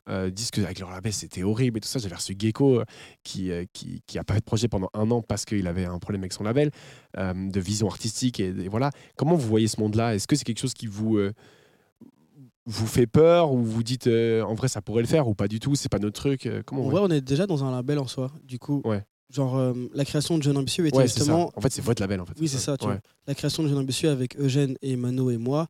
[0.09, 1.99] euh, disent qu'avec leur label c'était horrible et tout ça.
[1.99, 2.85] J'avais reçu Gecko euh,
[3.23, 5.85] qui, euh, qui, qui a pas fait de projet pendant un an parce qu'il avait
[5.85, 6.69] un problème avec son label,
[7.17, 8.89] euh, de vision artistique et, voilà.
[9.15, 10.13] Comment vous voyez ce monde-là?
[10.15, 11.31] Est-ce que c'est quelque chose qui vous euh,
[12.65, 15.47] vous fait peur ou vous dites euh, en vrai ça pourrait le faire ou pas
[15.47, 17.71] du tout, c'est pas notre truc euh, Comment En vrai, on est déjà dans un
[17.71, 18.31] label en soi.
[18.43, 19.03] Du coup, Ouais.
[19.29, 21.51] genre, euh, la création de Jeune Ambitieux était Ouais, justement.
[21.55, 22.35] En fait, c'est votre label en fait.
[22.39, 22.93] Oui, c'est ça, tu Ouais.
[22.93, 23.01] vois.
[23.27, 25.67] La création de Jeune Ambitieux avec Eugène et Mano et moi,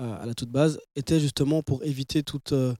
[0.00, 2.74] euh, à la toute base, était justement pour éviter toute, euh,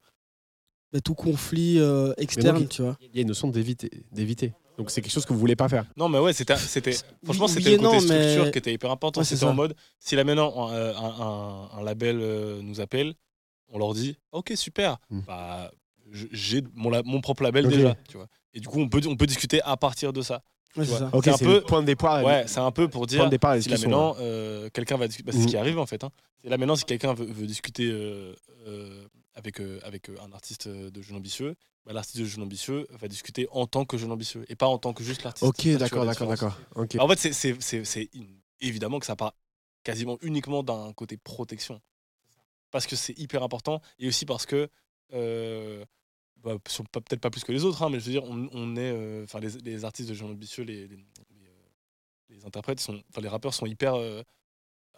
[0.93, 2.97] bah, tout conflit euh, externe, tu vois.
[3.01, 3.91] Il y a une notion d'éviter.
[4.13, 4.53] d'éviter.
[4.77, 5.85] Donc c'est quelque chose que vous voulez pas faire.
[5.97, 6.55] Non, mais ouais, c'était,
[7.25, 9.21] franchement, Oui c'était et le côté non, mais- structure qui était hyper important.
[9.21, 12.81] Ouais, c'est c'était en mode, si là maintenant un, un- un- un label euh, nous
[12.81, 13.15] appelle,
[13.69, 15.21] on leur dit, ok, super, Mm.
[15.27, 15.71] bah,
[16.33, 18.29] j'ai mon, propre label déjà, tu vois.
[18.53, 20.43] Et du coup, on peut, on peut discuter à partir de ça.
[20.77, 22.25] Ouais, c'est un peu- le point de départ.
[22.25, 23.61] Ouais, c'est un peu pour point dire, de départ.
[23.63, 26.03] si là maintenant, euh, quelqu'un va discuter, bah, c'est ce qui arrive en fait.
[26.05, 26.11] hein.
[26.43, 28.35] Là maintenant, si quelqu'un veut, veut discuter euh,
[28.67, 31.55] euh, avec, euh, avec un artiste de Jeune Ambitieux,
[31.87, 34.79] bah, l'artiste de Jeune Ambitieux va discuter en tant que Jeune Ambitieux et pas en
[34.79, 35.45] tant que juste l'artiste.
[35.49, 36.59] Ok, d'accord, d'accord, d'accord.
[36.75, 36.97] Ok.
[36.99, 38.11] En fait, c'est-
[38.61, 39.35] évidemment que ça part
[39.85, 41.81] quasiment uniquement d'un côté protection.
[42.75, 44.69] Parce que c'est hyper important et aussi parce que,
[45.13, 45.85] euh,
[46.43, 48.81] bah, peut-être pas plus que les autres, hein, mais je veux dire, on, on est.
[48.93, 53.21] euh, Enfin, les, les artistes de Jean Ambitieux, les, les, les, les interprètes, sont, enfin,
[53.21, 54.23] les rappeurs sont hyper euh,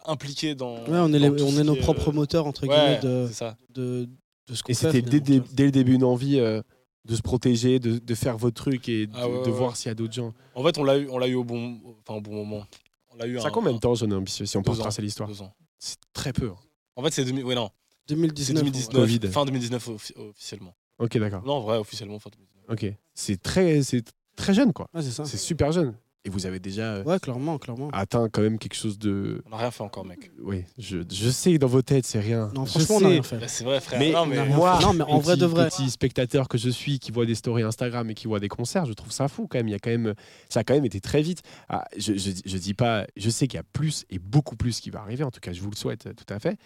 [0.05, 0.73] impliqués dans.
[0.85, 3.35] Ouais, on est, dans on est nos propres euh, moteurs, entre ouais, guillemets, de, c'est
[3.35, 3.57] ça.
[3.69, 4.09] de,
[4.47, 5.19] de ce qu'on Et c'était dès,
[5.65, 6.63] le début une envie euh,
[7.05, 9.75] de se protéger, de, de faire votre truc et de, Ah ouais, de ouais, voir
[9.75, 10.33] s'il y a d'autres gens.
[10.55, 12.65] En fait, on l'a eu, on l'a eu au bon, enfin, au bon moment.
[13.11, 15.29] On l'a eu Ça un- combien de temps, jeune ambitieux, si on peut retracer l'histoire
[15.29, 15.53] deux ans.
[15.77, 16.49] C'est très peu.
[16.49, 16.55] hein.
[16.97, 17.45] En fait, c'est 2000.
[17.45, 17.69] Ouais, non.
[18.07, 18.63] C'est 2019.
[18.63, 19.19] 2019, Covid.
[19.31, 20.75] fin 2019 offi- officiellement.
[20.99, 21.43] Ok, d'accord.
[21.45, 22.65] Non, en vrai, officiellement fin 2019.
[22.69, 22.97] Ok.
[23.13, 24.03] C'est très, c'est
[24.35, 24.89] très jeune, quoi.
[24.93, 25.23] Ouais, c'est ça.
[25.25, 25.95] C'est super jeune.
[26.27, 27.89] Et vous avez déjà euh, Ouais, clairement, clairement.
[27.93, 29.41] atteint quand même quelque chose de.
[29.45, 30.29] On n'a rien fait encore, mec.
[30.43, 32.51] Oui, je, je sais que dans vos têtes, c'est rien.
[32.53, 33.37] Non, Je franchement, on n'a rien fait.
[33.37, 33.97] Bah, c'est vrai, frère.
[33.97, 34.77] Mais, non, on a mais moi.
[34.81, 35.69] Non, mais en vrai petit- de vrai.
[35.69, 38.85] petit spectateur que je suis, qui voit des stories Instagram et qui voit des concerts,
[38.85, 39.69] je trouve ça fou quand même.
[39.69, 40.13] Il y a quand même,
[40.49, 41.43] ça a quand même été très vite.
[41.69, 44.81] Ah, je, je, je dis pas, je sais qu'il y a plus et beaucoup plus
[44.81, 45.23] qui va arriver.
[45.23, 46.57] En tout cas, je vous le souhaite euh, tout à fait.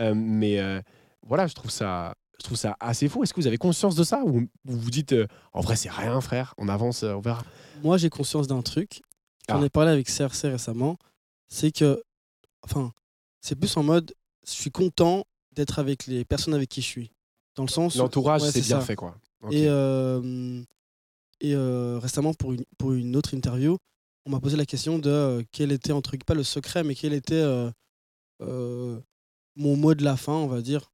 [0.00, 0.80] Euh, mais euh,
[1.24, 3.22] voilà, je trouve ça, je trouve ça assez fou.
[3.22, 4.32] Est-ce que vous avez conscience de ça ou
[4.64, 6.52] vous vous dites, euh, en vrai, c'est rien, frère.
[6.58, 7.44] On avance, on verra.
[7.84, 9.02] Moi, j'ai conscience d'un truc.
[9.48, 9.64] J'en Ah.
[9.66, 10.96] ai parlé avec CRC récemment.
[11.48, 12.02] C'est que,
[12.62, 12.92] enfin,
[13.40, 14.14] c'est plus en mode,
[14.46, 17.10] je suis content d'être avec les personnes avec qui je suis.
[17.56, 17.94] Dans le sens.
[17.96, 18.86] L'entourage, Ouais, c'est bien ça.
[18.86, 19.14] fait, quoi.
[19.50, 20.60] Et, euh,
[21.40, 23.76] et euh, récemment, pour une, pour une autre interview,
[24.26, 26.94] on m'a posé la question de euh, quel était, entre guillemets, pas le secret, mais
[26.94, 27.44] quel était
[28.40, 30.90] mon mot de la fin, on va dire.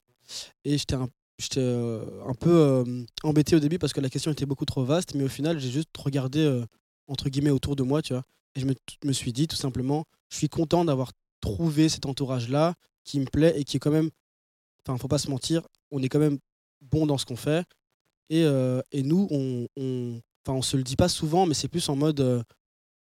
[0.65, 1.09] Et j'étais un,
[1.39, 2.85] j'étais, un peu
[3.23, 5.71] embêté au début parce que la question était beaucoup trop vaste, mais au final, j'ai
[5.71, 6.63] juste regardé,
[7.07, 8.25] entre guillemets, autour de moi, tu vois.
[8.55, 13.21] Et je me, suis dit, tout simplement, je suis content d'avoir trouvé cet entourage-là qui
[13.21, 14.11] me plaît et qui est quand même,
[14.83, 16.39] enfin, faut pas se mentir, on est quand même
[16.81, 17.65] bon dans ce qu'on fait.
[18.29, 19.67] Et, euh, nous, on,
[20.49, 22.43] on se le dit pas souvent, mais c'est plus en mode, euh,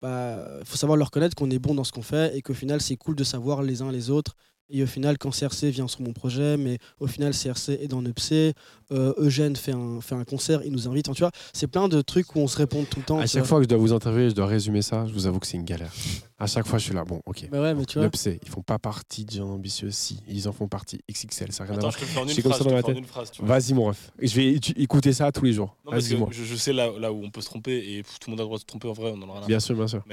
[0.02, 2.82] bah, faut savoir le reconnaître qu'on est bon dans ce qu'on fait et qu'au final,
[2.82, 4.36] c'est cool de savoir les uns les autres.
[4.70, 8.02] Et au final, quand CRC vient sur mon projet, mais au final, CRC est dans
[8.02, 8.54] Nepsé,
[8.92, 11.08] euh, Eugène fait un, fait un concert, il nous invite.
[11.08, 13.20] Enfin, tu vois, c'est plein de trucs où on se répond tout le temps.
[13.20, 13.48] À chaque vois.
[13.48, 15.06] fois que je dois vous interviewer, je dois résumer ça.
[15.06, 15.92] Je vous avoue que c'est une galère.
[16.40, 17.04] À chaque fois, je suis là.
[17.06, 17.48] Bon, ok.
[17.52, 19.92] Mais ouais, mais tu vois, L'upsé, ils font pas partie de gens ambitieux.
[19.92, 21.00] Si, ils en font partie.
[21.12, 21.92] XXL, ça n'a rien à voir.
[21.94, 22.00] je
[22.42, 22.58] comme phrase.
[22.58, 22.98] ça dans ma tête.
[23.42, 24.12] Vas-y, mon ref.
[24.20, 25.78] Je vais écouter ça tous les jours.
[25.86, 26.30] Non, parce Vas-y, que moi.
[26.32, 28.44] je, je sais là, là où on peut se tromper et tout le monde a
[28.44, 29.88] le droit de se tromper en vrai, on en aura rien à Bien sûr, bien
[29.88, 30.04] sûr.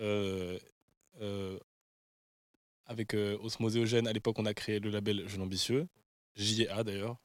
[0.00, 0.58] euh,
[1.20, 1.58] euh,
[2.90, 5.86] avec euh, Osmose et Eugène, à l'époque, on a créé le label Jeune Ambitieux,
[6.34, 7.16] JA d'ailleurs,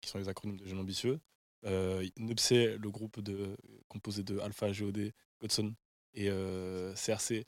[0.00, 1.20] qui sont les acronymes de Jeune Ambitieux.
[1.64, 3.56] Euh, le groupe de,
[3.88, 5.72] composé de Alpha, GOD, Godson
[6.14, 7.44] et euh, CRC,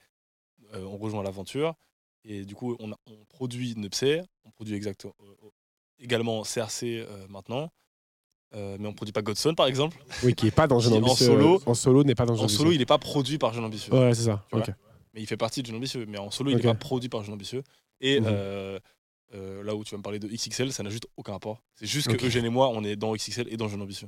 [0.74, 1.74] euh, on rejoint l'aventure.
[2.24, 5.48] Et du coup, on, a- on produit Nupsé, on produit exactement, euh,
[5.98, 7.70] également CRC maintenant.
[8.54, 9.98] Euh, mais on produit pas Godson par exemple.
[10.24, 11.26] Oui, qui est pas dans Jeune en Ambitieux.
[11.26, 11.60] solo.
[11.66, 13.92] En solo, n'est pas dans Jeune En solo, il n'est pas produit par Jeune Ambitieux.
[13.92, 14.44] Ouais, c'est ça.
[15.18, 16.07] Mais il fait partie de Jeune Ambitieux.
[16.09, 17.64] Mais en solo, il n'est pas produit par Jeune Ambitieux.
[18.00, 18.26] Et Mhm.
[18.31, 18.78] euh,
[19.35, 21.61] euh, là où tu vas me parler de XXL, ça n'a juste aucun rapport.
[21.74, 22.24] C'est juste que.
[22.24, 24.07] Eugène et moi, on est dans XXL et dans Jeune Ambitieux.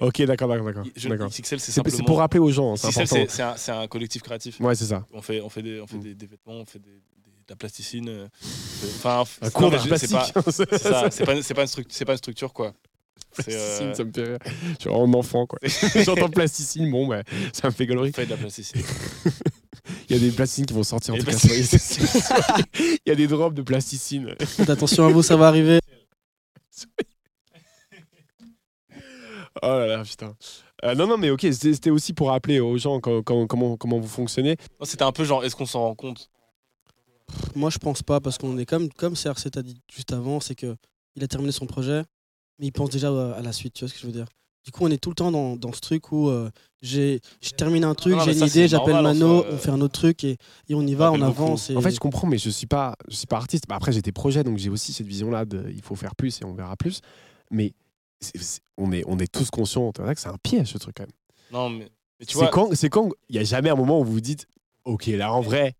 [0.00, 0.84] Ok, d'accord, d'accord.
[0.84, 1.96] XXL, c'est simplement.
[1.96, 4.58] c'est pour rappeler aux gens, c'est XXL, c'est- un, collectif créatif.
[4.60, 5.06] Ouais, c'est ça.
[5.12, 6.02] On fait, on fait, des, on fait Mm.
[6.02, 8.08] des, des vêtements, on fait des, des- de la plasticine.
[8.08, 8.28] euh,
[8.96, 10.10] Enfin, Un cours d'art c'est plastique.
[10.34, 12.74] pas, c'est pas, c'est pas, une pas structure, quoi.
[13.32, 14.38] Plasticine, euh, ça me fait rire.
[14.44, 15.58] Je suis vraiment un enfant, quoi.
[16.04, 18.12] J'entends plasticine, bon, bah, ça me fait on galerie.
[18.12, 18.82] fait de la plasticine.
[20.08, 21.30] Il y a des plasticines qui vont sortir en tout cas.
[21.36, 22.06] plasticine.
[22.78, 24.34] Il y a des drops de plasticine.
[24.40, 25.80] faites attention à vous, ça va arriver.
[29.62, 30.36] Oh là là, putain.
[30.84, 33.98] Euh, non, non, mais ok, c'était aussi pour rappeler aux gens co- co- comment, comment
[33.98, 34.56] vous fonctionnez.
[34.78, 36.30] Non, C'était un peu genre, est-ce qu'on s'en rend compte?
[37.56, 40.54] Moi, je pense pas, parce qu'on est comme, comme CRC t'a dit juste avant, c'est
[40.54, 40.76] que
[41.16, 42.02] il a terminé son projet,
[42.60, 44.26] mais il pense déjà à la suite, tu vois ce que je veux dire?
[44.64, 46.50] Du coup, on est tout le temps dans, dans ce truc où euh,
[46.82, 49.54] j'ai je termine un truc, j'ai une ça, idée, j'appelle Mano, soi, euh.
[49.54, 50.36] on fait un autre truc et,
[50.68, 51.70] et on y va, on avance.
[51.70, 51.76] Et...
[51.76, 53.64] En fait, je comprends, mais je suis pas, je suis pas artiste.
[53.68, 56.40] Bah, après, j'ai des projets, donc j'ai aussi cette vision-là de il faut faire plus
[56.40, 57.00] et on verra plus.
[57.50, 57.72] Mais
[58.76, 61.04] on, est, on est tous conscients c'est vrai que c'est un piège, ce truc, quand
[61.04, 61.12] même.
[61.50, 61.88] Non, mais,
[62.20, 62.48] mais tu C'est vois.
[62.48, 64.46] quand, c'est quand il y a jamais un moment où vous vous dites,
[64.84, 65.74] ok, là, en vrai,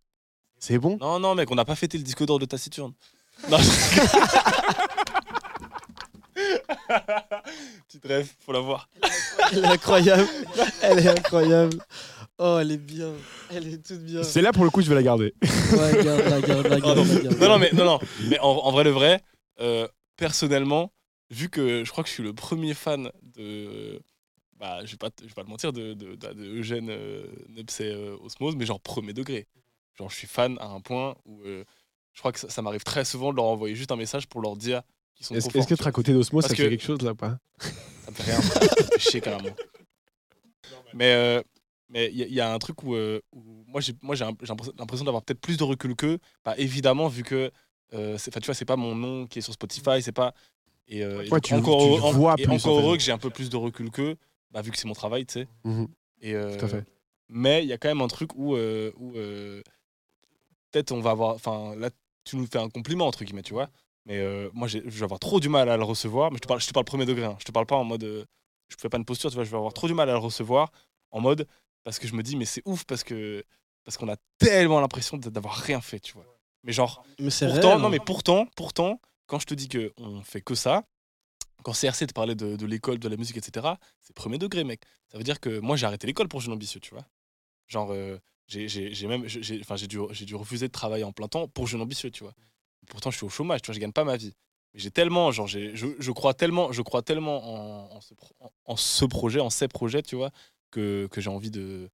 [0.59, 0.97] c'est bon?
[1.01, 2.93] Non, non, mec, on n'a pas fêté le disque d'or de Taciturne.
[3.51, 3.59] Non.
[7.89, 8.89] Petite rêve, faut la voir.
[9.53, 10.27] Elle est incroyable,
[10.83, 11.79] elle est incroyable.
[12.39, 13.13] Oh, elle est bien,
[13.51, 14.23] elle est toute bien.
[14.23, 15.35] C'est là pour le coup, je vais la garder.
[15.43, 17.39] Ouais, garde-la, garde-la, Oh, garde-la, non.
[17.39, 17.99] Non, non, mais, non, non.
[18.29, 19.21] mais en, en vrai, le vrai,
[19.61, 20.93] euh, personnellement,
[21.31, 24.01] vu que je crois que je suis le premier fan de.
[24.57, 26.89] Bah, je vais pas, te- je vais pas le mentir, de, de, de, de Eugène
[26.91, 29.47] euh, Nepsé euh, Osmose, mais genre premier degré.
[29.97, 31.65] Genre, je suis fan à un point où euh,
[32.13, 34.41] je crois que ça, ça m'arrive très souvent de leur envoyer juste un message pour
[34.43, 34.83] leur dire
[35.25, 37.01] sont Est-ce trop est-ce que être à côté d'Osmo, ça Parce fait que- quelque chose
[37.03, 37.39] là ou pas?
[37.61, 39.55] Ça me fait rien, ça me fait chier carrément.
[40.95, 41.43] Mais euh,
[41.89, 44.15] mais il y, a- il y a un truc où, euh, où moi j'ai moi
[44.15, 46.19] j'ai un- j'ai l'impression l'impression d'avoir peut-être plus de recul qu'eux.
[46.45, 47.51] Bah évidemment vu que
[47.95, 50.35] euh, c'est tu vois c'est pas mon nom qui est sur Spotify, c'est pas
[50.87, 52.77] et, euh, et Ouais, donc tu- encore tu heureux- en- vois et plus, en encore
[52.77, 52.83] fait.
[52.83, 54.17] heureux que j'ai un peu plus de recul qu'eux,
[54.51, 55.49] bah vu que c'est mon travail, tu sais.
[55.65, 55.89] Mhm,
[56.21, 56.85] Et euh, Tout à fait.
[57.29, 59.63] mais il y a quand même un truc où, euh, où euh,
[60.71, 61.35] peut-être on va avoir.
[61.35, 61.91] Enfin, là,
[62.25, 63.71] tu nous fais un compliment, entre guillemets, tu vois.
[64.09, 66.31] Mais euh, moi, je vais avoir trop du mal à le recevoir.
[66.31, 67.25] Mais je te parle, je te parle premier degré.
[67.27, 67.37] hein.
[67.39, 68.05] Je te parle pas en mode.
[68.05, 68.25] euh,
[68.69, 69.45] je fais pas une posture, tu vois.
[69.45, 70.73] Je vais avoir trop du mal à le recevoir
[71.11, 71.47] en mode.
[71.85, 73.45] Parce que je me dis, mais c'est ouf, parce que
[73.85, 76.25] parce qu'on a tellement l'impression d'avoir rien fait, tu vois.
[76.65, 77.91] Mais genre, Mais c'est pourtant, non, hein.
[77.91, 80.85] mais pourtant, pourtant, quand je te dis qu'on fait que ça,
[81.63, 83.67] quand CRC te parlait de, de l'école, de la musique, etc.,
[84.01, 84.83] c'est premier degré, mec.
[85.11, 87.05] Ça veut dire que moi, j'ai arrêté l'école pour Jeune Ambitieux, tu vois.
[87.67, 91.13] Genre, euh, j'ai même j'ai- j'ai- enfin, j'ai dû, j'ai dû refuser de travailler en
[91.13, 92.35] plein temps pour Jeune Ambitieux, tu vois.
[92.89, 94.35] Pourtant, je suis au chômage, tu vois, je gagne pas ma vie.
[94.75, 98.15] Mais j'ai tellement, genre, j'ai- je, je crois tellement, je crois tellement en, en ce,
[98.15, 100.31] pro- en- en ce projet, en ces projets, tu vois,
[100.71, 101.91] que, que j'ai envie de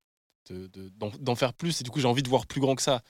[0.50, 1.80] de- de- d'en d'en faire plus.
[1.80, 3.00] Et du coup, j'ai envie de voir plus grand que ça.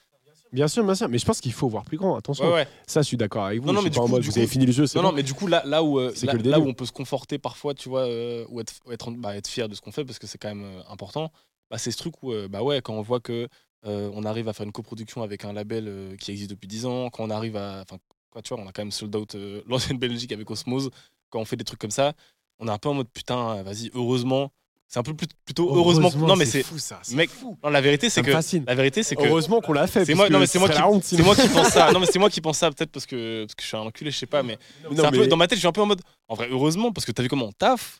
[0.53, 1.09] Bien sûr, bien sûr.
[1.09, 2.15] Mais je pense qu'il faut voir plus grand.
[2.15, 2.45] Attention.
[2.45, 2.67] Ouais, ouais.
[2.87, 3.67] Ça, je suis d'accord avec vous.
[3.67, 5.01] Non, non, je mais pas du coup- mode, du vous avez fini le jeu, Non,
[5.01, 5.01] bon.
[5.09, 6.55] non, mais du coup, là, là, où, euh, là, où début.
[6.69, 9.75] on peut se conforter parfois, tu vois, euh, ou être, être, bah, être fier de
[9.75, 11.29] ce qu'on fait, parce que c'est quand même euh, important,
[11.69, 13.49] bah, c'est ce truc où, euh, bah ouais, quand on voit que
[13.85, 16.85] euh, on arrive à faire une coproduction avec un label euh, qui existe depuis 10
[16.85, 17.81] ans, quand on arrive à.
[17.81, 17.97] Enfin,
[18.31, 20.89] quoi, tu vois, on a quand même sold out euh, l'ancienne Belgique avec Osmose,
[21.29, 22.13] quand on fait des trucs comme ça,
[22.59, 24.51] on est un peu en mode putain, vas-y, heureusement.
[24.87, 26.11] C'est un peu plus- plutôt heureusement.
[26.15, 26.61] non, mais c'est.
[26.61, 27.01] fou ça.
[27.11, 27.57] Mec, fou.
[27.63, 28.31] non, la vérité, c'est que.
[28.31, 28.63] fascine.
[28.67, 29.23] La vérité, c'est que.
[29.25, 30.05] Heureusement qu'on l'a fait.
[30.05, 30.79] C'est moi- non, mais c'est moi qui-
[31.23, 31.91] moi qui pense ça.
[31.91, 33.81] Non, mais c'est moi qui pense ça, peut-être parce que, parce que je suis un
[33.81, 35.67] enculé, je sais pas, mais Non, c'est un peu mais- dans ma tête, je suis
[35.67, 36.01] un peu en mode.
[36.27, 37.99] En vrai, heureusement, parce que t'as vu comment on taffe,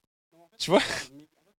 [0.59, 0.79] tu vois?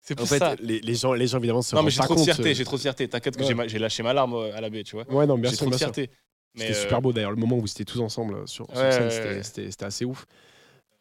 [0.06, 0.54] C'est plus En fait, ça.
[0.60, 2.64] les, les gens, les gens évidemment se Non, mais j'ai trop de fierté, euh, j'ai
[2.64, 3.08] trop de fierté.
[3.08, 3.64] T'inquiète que Ouais.
[3.64, 5.04] j'ai j'ai lâché ma larme euh, à la baie, tu vois.
[5.12, 6.10] Ouais, non, bien J'ai sûr, trop de fierté.
[6.56, 8.92] C'était euh, super beau d'ailleurs, le moment où vous étiez tous ensemble sur, sur Ouais,
[8.92, 10.24] scène, ouais, c'était- c'était c'était assez ouf.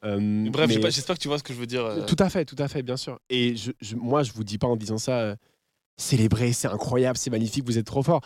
[0.04, 1.86] Euh, Bref, mais- j'ai j'espère que tu vois ce que je veux dire.
[1.86, 2.06] euh.
[2.06, 3.20] Tout à fait, tout à fait, bien sûr.
[3.30, 5.36] Et je, je- moi, je vous dis pas en disant ça,
[5.98, 8.22] célébrez, c'est incroyable, c'est magnifique, vous êtes trop fort.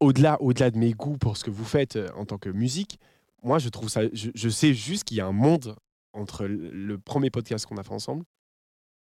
[0.00, 2.98] Au-delà, au-delà de mes goûts pour ce que vous faites en tant que musique,
[3.42, 5.74] moi, je trouve ça, je, je sais juste qu'il y a un monde
[6.12, 8.24] entre le premier podcast qu'on a fait ensemble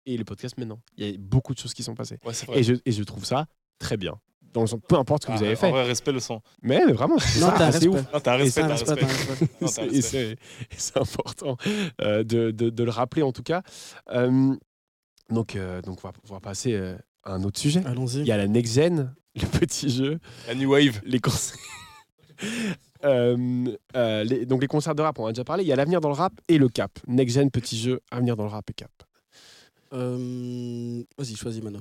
[0.07, 0.81] et le podcast maintenant.
[0.97, 2.19] Il y a beaucoup de choses qui sont passées.
[2.25, 2.59] Ouais, c'est vrai.
[2.61, 3.47] Et je, et je trouve ça
[3.79, 4.19] très bien.
[4.53, 5.71] Dans le sens- peu importe ce que Ah, vous avez En fait.
[5.71, 6.41] vrai, respect le sang.
[6.63, 7.59] Mais, mais vraiment, c'est ouf.
[7.59, 7.87] respect.
[8.13, 10.37] Non, t'as respect, t'as Respect,
[10.77, 11.57] c'est important
[12.01, 13.63] euh, de, de- de le rappeler en tout cas.
[14.11, 14.55] Euh,
[15.31, 16.77] donc, euh, donc on, va, va passer
[17.25, 17.81] à un autre sujet.
[17.81, 18.23] Il Allons-y.
[18.25, 21.01] y a la Next Gen, le petit jeu, La New Wave.
[21.05, 21.57] les concerts.
[23.05, 25.63] Euh, euh, les- donc les concerts de rap, on en a déjà parlé.
[25.63, 26.91] Il y a l'avenir dans le rap et le cap.
[27.07, 28.91] Next Gen, petit jeu, avenir dans le rap et cap.
[29.95, 31.81] Euh, Vas-y, choisis Mano.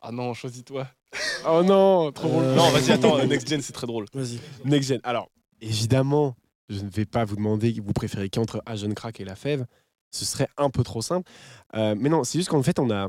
[0.00, 0.86] Ah non, choisis-toi.
[1.48, 2.44] Oh non, trop drôle.
[2.44, 4.06] Euh, Non, vas-y, attends, Next Gen, c'est très drôle.
[4.12, 4.38] Vas-y.
[4.64, 5.00] Next Gen.
[5.04, 6.34] Alors, évidemment,
[6.68, 9.64] je ne vais pas vous demander vous préférez qui entre Agent Crack et La Fève.
[10.10, 11.30] Ce serait un peu trop simple.
[11.74, 13.08] Euh, mais non, c'est juste qu'en fait, on a.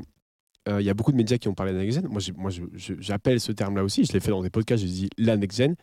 [0.68, 2.08] euh, Il y a beaucoup de médias qui ont parlé de la Next Gen.
[2.08, 4.04] Moi, moi je- je- j'appelle ce terme-là aussi.
[4.04, 4.82] Je l'ai fait dans des podcasts.
[4.82, 5.74] J'ai dit la Next Gen.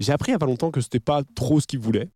[0.00, 2.08] J'ai appris il n'y a pas longtemps que c'était pas trop ce qu'ils voulaient,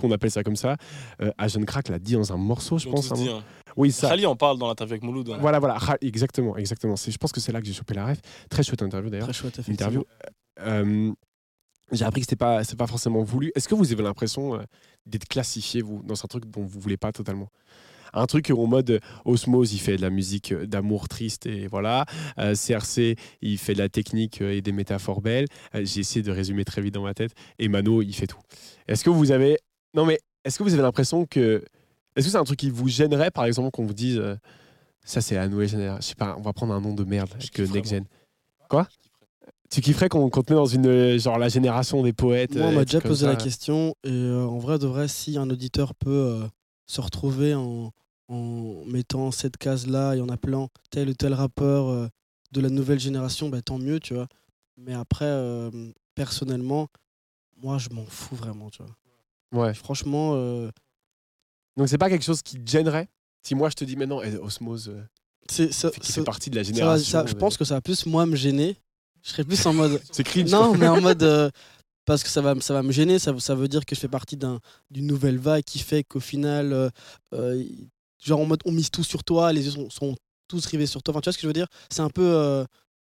[0.00, 0.76] qu'on appelle ça comme ça.
[1.22, 3.10] Euh, Agent Crack l'a dit dans un morceau, je pense.
[3.10, 3.38] moment.
[3.38, 3.44] hein.
[3.76, 4.08] Oui, ça.
[4.08, 5.28] Khali en parle dans l'interview avec Mouloud.
[5.30, 5.38] hein.
[5.40, 5.78] Voilà, voilà.
[6.00, 6.96] Exactement, exactement.
[6.96, 8.18] C'est- Je pense que c'est là que j'ai chopé la ref.
[8.50, 10.04] Très chouette interview d'ailleurs Très chouette, interview.
[10.60, 11.12] Euh,
[11.92, 13.52] j'ai appris que c'était pas, c'est pas forcément voulu.
[13.54, 14.62] Est-ce que vous avez l'impression euh,
[15.06, 17.48] d'être classifié vous dans un truc dont vous voulez pas totalement?
[18.12, 22.06] Un truc en mode euh, Osmose, il fait de la musique d'amour triste et voilà.
[22.38, 25.46] Euh, CRC, il fait de la technique et des métaphores belles.
[25.76, 27.32] Euh, J'ai essayé de résumer très vite dans ma tête.
[27.60, 28.40] Et Mano, il fait tout.
[28.88, 29.58] Est-ce que vous avez.
[29.94, 31.64] Non, mais est-ce que vous avez l'impression que.
[32.16, 34.36] Est-ce que c'est un truc qui vous gênerait, par exemple, qu'on vous dise euh,
[35.04, 37.30] ça, c'est la nouvelle génération Je sais pas, on va prendre un nom de merde,
[37.38, 37.98] Je que kifferais, Next moi.
[38.00, 38.06] Gen.
[38.68, 38.88] Quoi?
[39.70, 40.86] Tu kifferais qu'on qu'on te met dans une.
[40.86, 43.94] euh, genre la génération des poètes Moi, on euh, m'a déjà posé la question.
[44.04, 46.48] Et euh, en vrai, de vrai, si un auditeur peut euh,
[46.86, 47.92] se retrouver en,
[48.28, 52.08] en mettant cette case-là et en appelant tel ou tel rappeur euh,
[52.52, 54.26] de la nouvelle génération, bah, tant mieux, tu vois.
[54.76, 55.70] Mais après, euh,
[56.16, 56.88] personnellement,
[57.62, 58.92] moi, je m'en fous vraiment, tu vois.
[59.52, 59.74] Ouais.
[59.74, 60.70] Franchement, euh,
[61.76, 63.08] Donc c'est pas quelque chose qui te gênerait
[63.42, 65.02] Si moi je te dis maintenant, eh, Osmose, euh,
[65.48, 67.10] c'est, ça, qui fait partie de la génération.
[67.20, 68.76] ça- je euh, pense que ça va plus, moi, me gêner.
[69.22, 70.00] Je serais plus en mode.
[70.12, 70.50] C'est cringe.
[70.50, 71.22] Non, mais en mode.
[71.22, 71.50] euh,
[72.06, 74.08] parce que ça va, ça va me gêner, ça, ça veut dire que je fais
[74.08, 74.58] partie d'un,
[74.90, 76.90] d'une nouvelle vague qui fait qu'au final,
[77.34, 77.64] euh,
[78.22, 80.16] genre en mode on mise tout sur toi, les yeux sont, sont
[80.48, 81.12] tous rivés sur toi.
[81.12, 81.68] Enfin, tu vois ce que je veux dire?
[81.90, 82.64] C'est un peu, euh,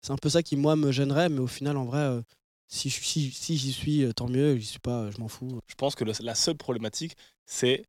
[0.02, 2.20] c'est un peu ça qui moi me gênerait, mais au final, en vrai, euh,
[2.72, 4.56] si, je- si, si j'y suis, euh, tant mieux.
[4.56, 5.60] J'y suis pas, je m'en fous.
[5.66, 7.84] Je pense que le- la seule problématique, c'est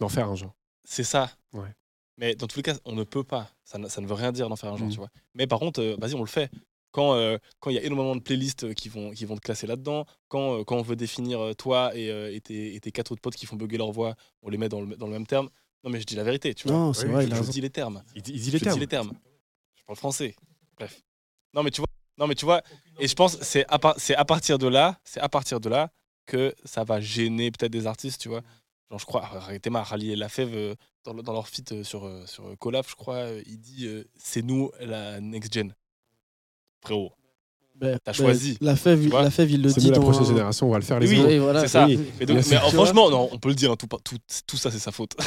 [0.00, 0.54] D'en faire un genre.
[0.84, 1.30] c'est ça.
[1.52, 1.72] Ouais.
[2.18, 3.50] Mais dans tous les cas, on ne peut pas.
[3.64, 4.92] Ça, ne- ça ne veut rien dire d'en faire un genre, Mhm.
[4.92, 5.10] tu vois.
[5.34, 6.50] Mais par contre, euh, vas-y, on le fait.
[6.92, 9.40] Quand euh, quand il y a énormément de playlists euh, qui vont, qui vont te
[9.42, 12.80] classer là-dedans, quand, euh, quand on veut définir euh, toi et, euh, et, tes, et
[12.80, 15.06] tes quatre autres potes qui font bugger leur voix, on les met dans le, dans
[15.06, 15.50] le même terme.
[15.84, 16.76] Non, mais je dis la vérité, tu vois.
[16.76, 17.52] Non, c'est Oui, vrai, je, il a je raison.
[17.52, 18.02] dis les termes.
[18.14, 19.12] Il, dit- il dit Je dis les termes.
[19.76, 20.34] Je parle français.
[20.78, 21.02] Bref.
[21.52, 21.86] Non, mais tu vois.
[22.18, 22.62] Non, mais tu vois.
[22.98, 25.68] Et je pense c'est à, par- c'est à partir de là, c'est à partir de
[25.68, 25.90] là
[26.26, 28.42] que ça va gêner peut-être des artistes, tu vois.
[28.90, 30.74] Genre, je crois, arrêtez ma Rally et La Fève, euh,
[31.04, 34.42] dans, dans leur feat euh, sur, euh, sur Collab, je crois, il dit euh, c'est
[34.42, 35.74] nous la next gen.
[36.80, 37.12] Frérot.
[37.78, 40.00] Ben, T'as ben, choisi, La fève, tu vois la fève, il le dit nous la
[40.00, 41.60] prochaine un- génération, on va le faire les Oui, voilà.
[41.60, 41.86] c'est ça.
[41.86, 44.78] Oui, Mais, donc- franchement, non, on peut le dire, hein, tout, tout, tout ça, c'est
[44.78, 45.12] sa faute.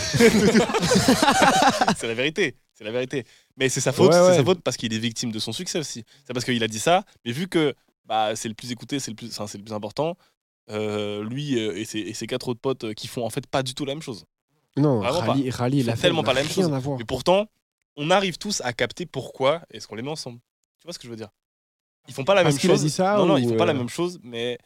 [1.97, 2.55] c'est la vérité.
[2.73, 3.25] C'est la vérité.
[3.57, 5.79] Mais c'est sa faute, Ouais, c'est sa faute parce qu'il est victime de son succès
[5.79, 6.03] aussi.
[6.25, 9.11] C'est parce qu'il a dit ça, mais vu que bah, c'est le plus écouté, c'est
[9.11, 10.15] le plus, enfin, c'est le plus important,
[10.71, 13.63] euh, lui et, ses, et ses quatre autres potes euh, qui font en fait pas
[13.63, 14.25] du tout la même chose.
[14.77, 16.69] Non, Vraiment Rally, Rally, Ils la font tellement pas la même chose.
[16.97, 17.47] Mais pourtant,
[17.97, 20.39] on arrive tous à capter pourquoi est-ce qu'on les met ensemble.
[20.79, 21.29] Tu vois ce que je veux dire?
[22.09, 22.83] Ils font pas la Parce même a chose.
[22.83, 24.57] dit ça non, ils font pas la euh, même chose, mais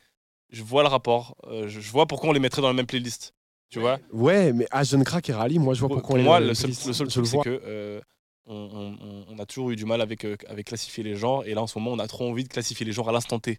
[0.50, 1.36] je vois le rapport.
[1.46, 3.34] Euh, je, je vois pourquoi on les mettrait dans la même playlist.
[3.70, 6.16] Tu vois Ouais, mais à Jeune Crack et Rally, moi je vois Pour, pourquoi pour
[6.16, 6.86] on les moi, met dans le la seul, playlist.
[6.88, 8.02] le seul truc, c'est que euh,
[8.46, 11.54] on, on- on- a toujours eu du mal avec, euh, avec classifier les genres, et
[11.54, 13.58] là en ce moment, on a trop envie de classifier les genres à l'instant T.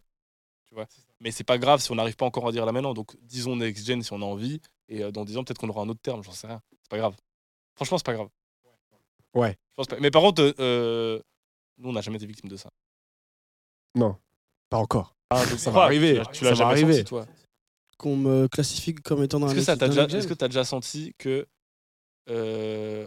[0.68, 0.86] Tu vois
[1.20, 2.94] Mais c'est pas grave si on n'arrive pas encore à dire là maintenant.
[2.94, 5.68] Donc disons next gen si on a envie, et euh, dans 10 ans, peut-être qu'on
[5.68, 6.60] aura un autre terme, j'en sais rien.
[6.82, 7.16] C'est pas grave.
[7.74, 8.28] Franchement, c'est pas grave.
[9.34, 9.50] Ouais.
[9.50, 9.96] Je pense pas.
[10.00, 10.42] Mais par contre,
[11.78, 12.70] nous, on n'a jamais été victime de ça.
[13.98, 15.14] Pas encore.
[15.30, 16.92] Ah, je Ça va arriver, Tu l'as- Tu l'as ça va jamais arriver.
[16.98, 17.26] senti, toi
[17.98, 21.14] Qu'on me classifie comme étant dans Est-ce un que déjà, est-ce que t'as déjà senti
[21.18, 21.46] que
[22.28, 23.06] euh,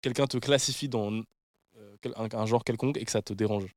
[0.00, 3.74] quelqu'un te classifie dans euh, un, un genre quelconque et que ça te dérange?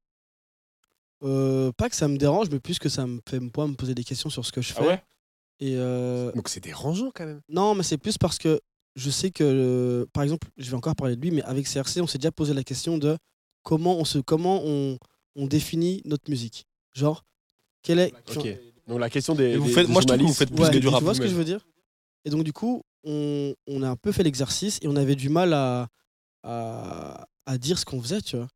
[1.23, 3.95] Euh, Pas que ça me dérange, mais plus que ça me fait moi, me poser
[3.95, 4.81] des questions sur ce que je fais.
[4.83, 5.03] Ah ouais?
[5.59, 7.41] Et euh, Donc c'est dérangeant quand même.
[7.49, 8.61] non, mais c'est plus parce que
[8.95, 12.01] je sais que, euh, par exemple, je vais encore parler de lui, mais avec CRC,
[12.01, 13.17] on s'est déjà posé la question de
[13.63, 14.97] comment on se, comment on,
[15.37, 16.65] on définit notre musique.
[16.93, 17.23] Genre,
[17.83, 18.13] quelle est.
[18.35, 18.47] Ok.
[18.87, 19.51] Donc la question des.
[19.51, 20.81] Et vous des- faites- des moi, je trouve que vous faites plus Ouais, que du
[20.81, 21.65] tu rap vois ce que je veux dire?
[22.25, 25.29] Et donc, du coup, on, on a un peu fait l'exercice et on avait du
[25.29, 25.87] mal à,
[26.43, 28.47] à, à dire ce qu'on faisait, tu vois.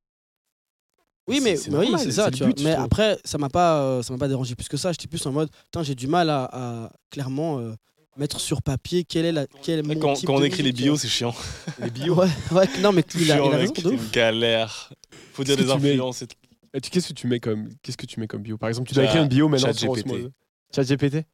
[1.28, 2.86] Oui, mais, oui, normal, c'est c'est ça, tu but, Mais trouve.
[2.86, 4.91] après, ça m'a pas, euh, ça m'a pas dérangé plus que ça.
[4.91, 7.74] J'étais plus en mode, putain, j'ai du mal à, à clairement euh,
[8.17, 10.72] mettre sur papier quel est la, quel est mon Quand, type quand on écrit les
[10.74, 11.34] bios, c'est chiant.
[11.80, 12.15] Les tu bios.
[12.20, 14.04] Ouais, ouais, non, mais il a, Chiant, il a raison de c'est ouf.
[14.04, 14.91] une galère.
[15.34, 16.24] Faut dire des tu mets influences.
[16.24, 16.36] et tout.
[16.41, 18.58] Tu- Qu'est-ce que tu mets comme Qu'est-ce que tu mets comme bio?
[18.58, 20.32] Par exemple, tu dois Chat- écrire une bio maintenant chat sur GPT.
[20.74, 21.26] Chat GPT.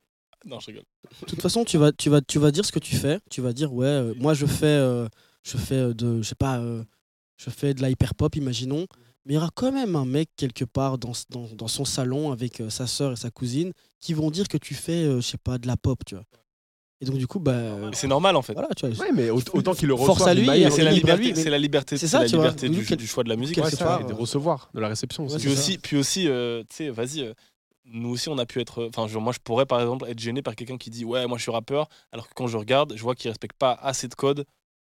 [0.46, 0.84] Non, je rigole.
[1.22, 3.20] De toute façon, tu vas, tu vas, tu vas dire ce que tu fais.
[3.30, 5.08] Tu vas dire, ouais, euh, moi je fais, euh,
[5.44, 6.84] je fais euh, de, je sais pas, euh,
[7.38, 8.88] je fais de la hyper pop, imaginons.
[9.26, 12.32] Mais il y aura quand même un mec quelque part dans, dans, dans son salon
[12.32, 15.28] avec euh, sa sœur et sa cousine qui vont dire que tu fais, euh, je
[15.28, 16.24] sais pas, de la pop, tu vois.
[17.00, 18.54] Et donc du coup, bah, c'est normal en fait.
[18.54, 19.06] voilà, tu vois.
[19.06, 21.36] Ouais, mais aut- autant qu'il le Force reçoive à d'une lui, C'est la à liberté,
[21.36, 22.46] c'est la liberté, c'est c'est ça, la tu vois.
[22.46, 23.58] liberté Nous, du, quel- du choix de la musique.
[23.58, 25.40] Ouais, c'est ça, et de recevoir, de la réception Ouais, aussi.
[25.46, 25.60] Puis ça.
[25.62, 27.34] aussi, puis aussi euh, tu sais, vas-y, euh,
[27.86, 28.90] nous aussi, on a pu être.
[28.96, 31.44] Enfin, moi, je pourrais par exemple être gêné par quelqu'un qui dit Ouais, moi, je
[31.44, 34.46] suis rappeur, alors que quand je regarde, je vois qu'il respecte pas assez de codes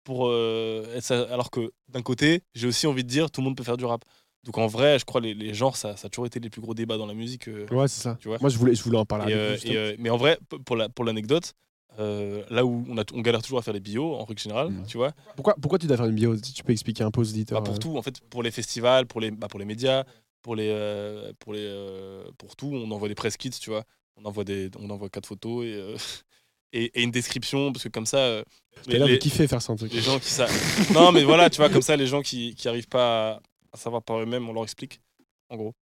[0.03, 3.55] pour euh, être Alors que d'un côté, j'ai aussi envie de dire Tout le monde
[3.57, 4.03] peut faire du rap.
[4.43, 6.61] Donc en vrai, je crois les, les genres, ça, ça a toujours été les plus
[6.61, 7.47] gros débats dans la musique.
[7.47, 8.17] euh, Ouais, c'est ça.
[8.19, 9.53] Tu vois Moi, je voulais, je voulais en parler et, avec euh, vous.
[9.53, 9.73] justement.
[9.73, 11.53] et, euh, mais en vrai, pour la pour l'anecdote,
[11.99, 14.69] euh, là où on, a, on galère toujours à faire les bios en règle générale,
[14.69, 14.85] Mm.
[14.87, 16.35] tu vois, Pourquoi, pourquoi tu dois faire une bio?
[16.37, 17.59] Si tu peux expliquer un peu aux auditeurs.
[17.61, 20.05] bah, pour euh, tout, en fait, pour les festivals, pour les, bah, pour les médias,
[20.41, 23.83] pour les, euh, pour les, euh, pour tout, on envoie des press kits, tu vois.
[24.15, 25.95] On envoie des, on envoie quatre photos et, euh,
[26.73, 28.43] et, et une description parce que comme ça, euh,
[28.85, 29.91] T'as l'air de kiffer faire ça un truc.
[29.93, 30.93] les gens qui savent.
[30.93, 33.41] non, mais voilà, tu vois, comme ça, les gens qui qui arrivent pas à,
[33.73, 35.01] à savoir par eux-mêmes, on leur explique,
[35.49, 35.73] en gros.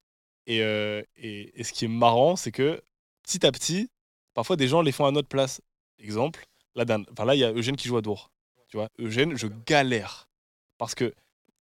[0.48, 2.82] Et, euh, et, et ce qui est marrant, c'est que
[3.24, 3.90] petit à petit,
[4.34, 5.62] parfois des gens les font à notre place.
[6.00, 8.32] Exemple, là, enfin, là, il y a Eugène qui joue à Dour.
[8.70, 10.30] Tu vois, Eugène, je galère
[10.78, 11.14] parce que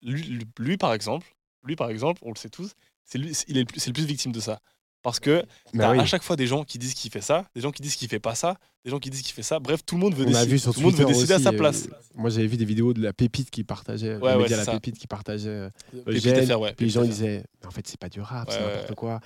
[0.02, 1.26] lui, lui- par exemple,
[1.64, 2.72] lui, par exemple, on le sait tous,
[3.04, 4.60] c'est lui, il est le plus, c'est le plus victime de ça.
[5.02, 6.00] Parce que t'as oui.
[6.00, 8.08] à chaque fois des gens qui disent qu'il fait ça, des gens qui disent qu'il
[8.08, 9.60] fait pas ça, des gens qui disent qu'il fait ça.
[9.60, 11.38] Bref, tout le monde veut On décider, vu sur tout le monde veut décider à
[11.38, 11.88] sa euh, place.
[12.16, 14.72] Moi, j'avais vu des vidéos de la pépite qui partageait, Ouais, le ouais, La ça.
[14.72, 15.48] Pépite qui partageait.
[15.48, 15.70] euh,
[16.04, 18.60] Pépite Eugène, ouais, Puis les gens disaient, mais en fait, c'est pas du rap, c'est
[18.60, 18.96] n'importe ouais.
[18.96, 19.20] quoi.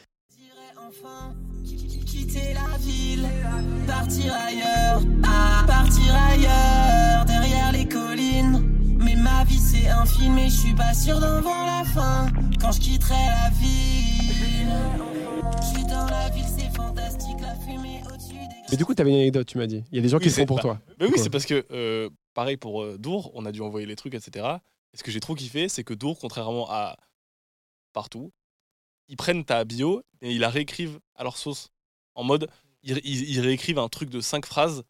[0.77, 1.35] Enfin
[2.31, 3.29] quitter la ville,
[3.87, 8.97] partir ailleurs, ah, partir ailleurs, derrière les collines.
[8.99, 12.29] Mais ma vie c'est un film et je suis pas sûr d'en voir la fin.
[12.61, 14.73] Quand je quitterai la ville,
[15.61, 18.71] je suis dans la ville, c'est fantastique, la fumée au-dessus des.
[18.71, 19.83] Mais du coup, t'avais une anecdote, tu m'as dit.
[19.91, 20.81] Il y a des gens Oui, qui le font pour bah, toi.
[20.99, 23.97] Mais oui, c'est parce que, euh, pareil pour euh, Dour, on a dû envoyer les
[23.97, 24.47] trucs, etc.
[24.93, 26.97] Et ce que j'ai trop kiffé, c'est que Dour, contrairement à
[27.93, 28.33] partout,
[29.09, 31.73] ils prennent ta bio et ils la réécrivent à leur sauce.
[32.15, 32.49] En mode,
[32.83, 34.85] ils, ils- ils réécrivent un truc de cinq phrases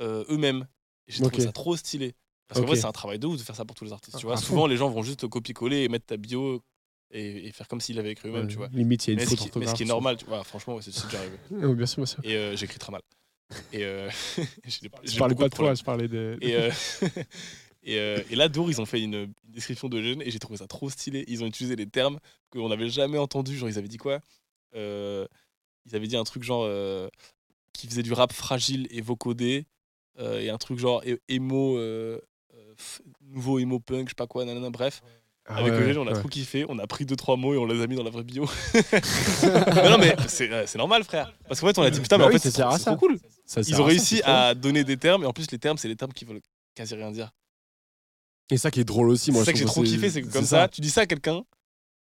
[0.00, 0.66] euh, eux-mêmes.
[1.08, 1.46] Et j'ai trouvé Ok.
[1.46, 2.14] ça trop stylé.
[2.48, 2.70] Parce qu'en Ok.
[2.70, 4.18] vrai, c'est un travail de ouf de faire ça pour tous les artistes.
[4.18, 4.46] Tu vois, fond.
[4.46, 6.62] souvent, les gens vont juste copier-coller et mettre ta bio
[7.10, 8.68] et, et faire comme s'ils l'avaient écrit eux-mêmes, Ouais, tu vois.
[8.68, 10.24] Limite, il y a une Mais ce, faute qui, mais ce qui est normal, tu
[10.26, 11.38] vois, franchement, ouais, c'est déjà arrivé.
[11.50, 12.24] Oui, bien sûr, bien sûr.
[12.24, 13.02] Et euh, j'écris très mal.
[13.72, 14.08] Et euh,
[14.66, 15.76] Je parlais pas de toi, problèmes.
[15.76, 16.38] je parlais de.
[16.40, 16.70] Et, euh,
[17.82, 20.38] et, euh, et là, Dour, ils ont fait une, une description de jeunes et j'ai
[20.38, 21.24] trouvé ça trop stylé.
[21.28, 22.18] Ils ont utilisé des termes
[22.50, 23.56] qu'on n'avait jamais entendus.
[23.56, 24.20] Genre, ils avaient dit quoi?
[24.74, 25.26] Euh,
[25.86, 27.08] Ils avaient dit un truc genre euh,
[27.72, 29.66] qui faisait du rap fragile et vocodé
[30.18, 32.18] euh, et un truc genre émo, euh,
[32.54, 32.74] euh,
[33.22, 35.02] nouveau émo punk, je sais pas quoi, nanana, bref.
[35.48, 36.18] Ah Avec ouais, Eugène, on a ouais.
[36.18, 36.64] trop kiffé.
[36.68, 38.46] On a pris deux, trois mots et on les a mis dans la vraie bio.
[38.74, 41.32] mais non, mais c'est c'est normal, frère.
[41.46, 42.72] Parce qu'en fait, on a dit putain, mais Bah en oui, fait, ça c'est trop,
[42.78, 42.90] c'est ça.
[42.96, 43.18] trop cool.
[43.44, 45.58] Ça Ils ont à ça, réussi c'est à donner des termes, et en plus, les
[45.60, 46.40] termes, c'est les termes qui veulent
[46.74, 47.30] quasi rien dire.
[48.50, 49.44] Et ça qui est drôle aussi, C'est moi.
[49.44, 51.02] ça je que j'ai trop c'est- kiffé, c'est que comme c'est ça, tu dis ça
[51.02, 51.44] à quelqu'un,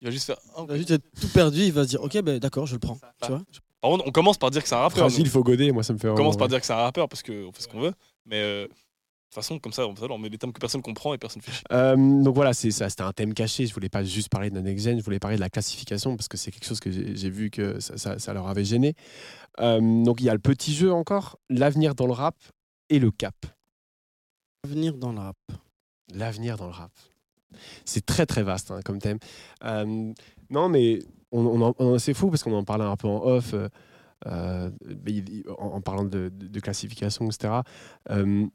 [0.02, 0.38] il va juste faire.
[0.56, 2.74] Ah, Il va juste être tout perdu, il va se dire, ok, ben d'accord, je
[2.74, 3.00] le prends.
[3.22, 3.42] Tu vois?
[3.82, 5.00] Par contre, on commence par dire que c'est un rappeur.
[5.00, 5.30] Fragile, nous.
[5.30, 7.24] faut goder, moi ça me fait On commence par dire que c'est un rappeur parce
[7.24, 7.94] qu'on fait ce qu'on veut.
[8.26, 11.14] Mais euh, de toute façon, comme ça, on, on met des thèmes que personne comprend
[11.14, 11.64] et personne fait chier.
[11.72, 13.66] Euh, donc voilà, c'est ça, c'était un thème caché.
[13.66, 16.16] Je voulais pas juste parler de la next gen, je voulais parler de la classification
[16.16, 18.94] parce que c'est quelque chose que j'ai vu que ça, ça- ça leur avait gêné.
[19.60, 22.36] Euh, donc il y a le petit jeu encore, l'avenir dans le rap
[22.90, 23.36] et le cap.
[24.68, 25.38] Venir dans le rap.
[26.14, 26.92] L'avenir dans le rap.
[27.84, 29.18] C'est très très vaste hein, comme thème.
[29.64, 30.14] Euh,
[30.50, 31.00] non, mais
[31.32, 33.70] on, c'est fou parce qu'on en parlait un peu en off, euh,
[34.28, 34.70] euh,
[35.58, 37.62] en, en parlant de, de- de classification, etc.
[38.10, 38.46] Euh,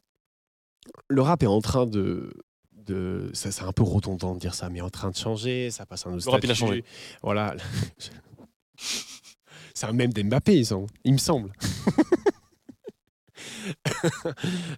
[1.08, 2.30] le rap est en train de.
[2.72, 5.70] de ça, c'est un peu redondant de dire ça, mais en train de changer.
[5.70, 6.84] Ça passe un autre Le rap, il a changé.
[7.22, 7.56] Voilà.
[8.76, 10.62] c'est un même d'Mbappé,
[11.04, 11.52] il, me semble.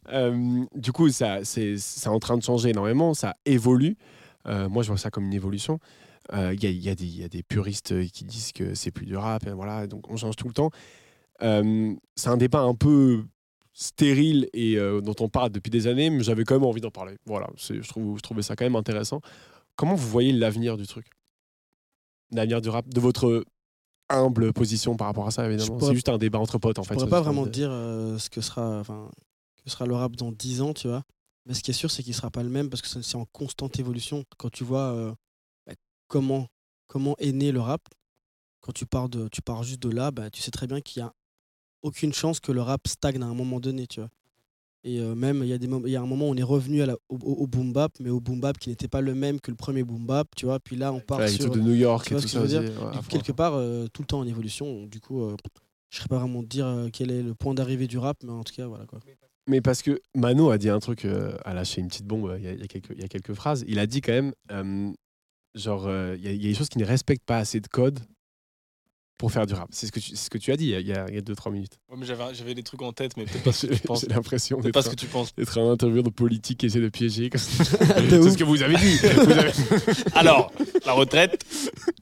[0.08, 3.96] Euh, du coup, ça, c'est, c'est en train de changer énormément, ça évolue.
[4.46, 5.78] Euh, moi, je vois ça comme une évolution.
[6.32, 8.90] Euh, Il y, a, y des- il y a des puristes qui disent que c'est
[8.90, 10.70] plus du rap, et voilà, donc on change tout le temps.
[11.42, 13.24] Euh, c'est un débat un peu
[13.72, 16.90] stérile et euh, dont on parle depuis des années, mais j'avais quand même envie d'en
[16.90, 17.16] parler.
[17.26, 19.20] Voilà, je, trouve, je trouvais ça quand même intéressant.
[19.76, 21.06] Comment vous voyez l'avenir du truc?
[22.32, 23.44] L'avenir du rap, de votre
[24.10, 25.76] humble position par rapport à ça, évidemment.
[25.78, 26.94] pourrais- C'est juste un débat entre potes, en Je fait.
[26.94, 28.82] pourrais sur pas vraiment de- dire euh, ce que sera,
[29.64, 31.02] que sera le rap dans 10 ans, tu vois.
[31.46, 33.24] Mais ce qui est sûr, c'est qu'il sera pas le même parce que c'est en
[33.32, 34.24] constante évolution.
[34.36, 35.12] Quand tu vois euh,
[36.08, 36.48] comment,
[36.86, 37.82] comment est né le rap,
[38.60, 41.00] quand tu pars, de, tu pars juste de là, bah, tu sais très bien qu'il
[41.00, 41.12] y a
[41.82, 44.10] aucune chance que le rap stagne à un moment donné, tu vois.
[44.84, 46.36] Et euh, même, il y, a des mom- il y a un moment où on
[46.36, 49.14] est revenu à la- au, boom bap, mais au boom bap qui n'était pas le
[49.14, 50.60] même que le premier boom bap, tu vois.
[50.60, 51.50] Puis là, on part Ouais, sur...
[51.50, 52.42] de New York et tout ça.
[52.42, 54.86] aussi, ouais, coup, quelque part, euh, tout le temps en évolution.
[54.86, 55.36] Du coup, euh,
[55.90, 58.44] je ne serais pas vraiment dire quel est le point d'arrivée du rap, mais en
[58.44, 59.00] tout cas, voilà quoi.
[59.48, 62.48] Mais parce que Mano a dit un truc, a lâché une petite bombe il y
[62.48, 63.64] a, il y a quelques, il y a quelques phrases.
[63.66, 64.32] Il a dit quand même,
[65.54, 67.60] genre, euh, il y, a- il y a des choses qui ne respectent pas assez
[67.60, 67.98] de code
[69.18, 69.68] pour faire du rap.
[69.72, 71.20] C'est ce que tu, ce que tu as dit il y a- il y a
[71.20, 71.72] 2-3 minutes.
[71.90, 74.02] Ouais, mais j'avais, des trucs en tête, mais peut-être pas ce que tu penses.
[74.02, 75.34] J'ai l'impression d'être pas ce que tu penses.
[75.34, 77.28] d'être un intervieweur de politique qui essaie de piéger.
[77.34, 77.38] c'est
[78.30, 78.96] ce que vous avez dit.
[78.98, 79.52] Vous, avez-
[80.14, 80.52] Alors,
[80.86, 81.44] la retraite,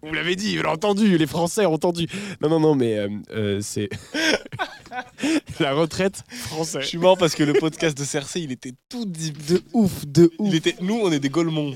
[0.03, 2.07] vous l'avez dit, vous l'avez entendu, les Français ont entendu.
[2.43, 3.89] Non, non, non, mais euh, euh, c'est
[5.59, 6.85] la retraite je française.
[6.85, 9.43] suis mort parce que le podcast de Cersei, il était tout deep.
[9.47, 10.49] De ouf, de ouf.
[10.49, 11.75] Il était, nous, on est des Golemons.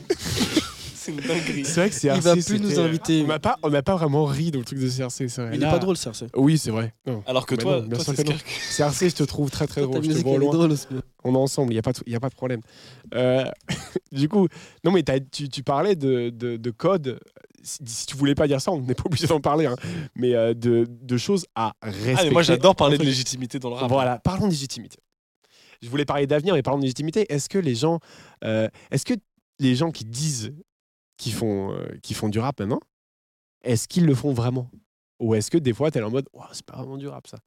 [1.18, 1.64] C'est une dinguerie.
[1.64, 3.22] C'est vrai que c'est Il va plus nous inviter.
[3.22, 5.50] On n'a pas, on n'a pas vraiment ri dans le truc de CRC, c'est vrai.
[5.54, 6.26] Il est Là- pas drôle, Cersei.
[6.36, 6.94] Oui, c'est vrai.
[7.06, 7.22] Non.
[7.26, 8.36] Alors que Bah toi, non, bien toi sûr c'est que non.
[8.70, 10.02] Scar- CRC, je te trouve très très drôle.
[10.04, 10.52] Je te vois loin.
[10.52, 10.86] drôle aussi.
[11.24, 12.60] On est ensemble, il n'y a, pas de- y a pas de problème.
[13.14, 13.44] Euh,
[14.12, 14.48] du coup,
[14.84, 17.20] non, mais tu, tu parlais de, de, de code.
[17.62, 19.66] Si, si tu voulais pas dire ça, on n'est pas obligé d'en parler.
[19.66, 19.76] hein.
[20.14, 22.14] Mais euh, de, de choses à respecter.
[22.18, 23.88] Ah, mais moi, j'adore parler de légitimité dans le rap.
[23.90, 24.96] Voilà, parlons de légitimité.
[25.82, 27.26] Je voulais parler d'avenir, mais parlons de légitimité.
[27.32, 28.00] Est-ce que les gens,
[28.44, 29.14] euh, est-ce que
[29.58, 30.52] les gens qui disent
[31.20, 32.80] qu'ils font, euh, qu'ils font du rap maintenant,
[33.62, 34.70] est-ce qu'ils le font vraiment?
[35.20, 37.26] Ou est-ce que des fois, tu es en mode, Ouah, c'est pas vraiment du rap
[37.26, 37.38] ça?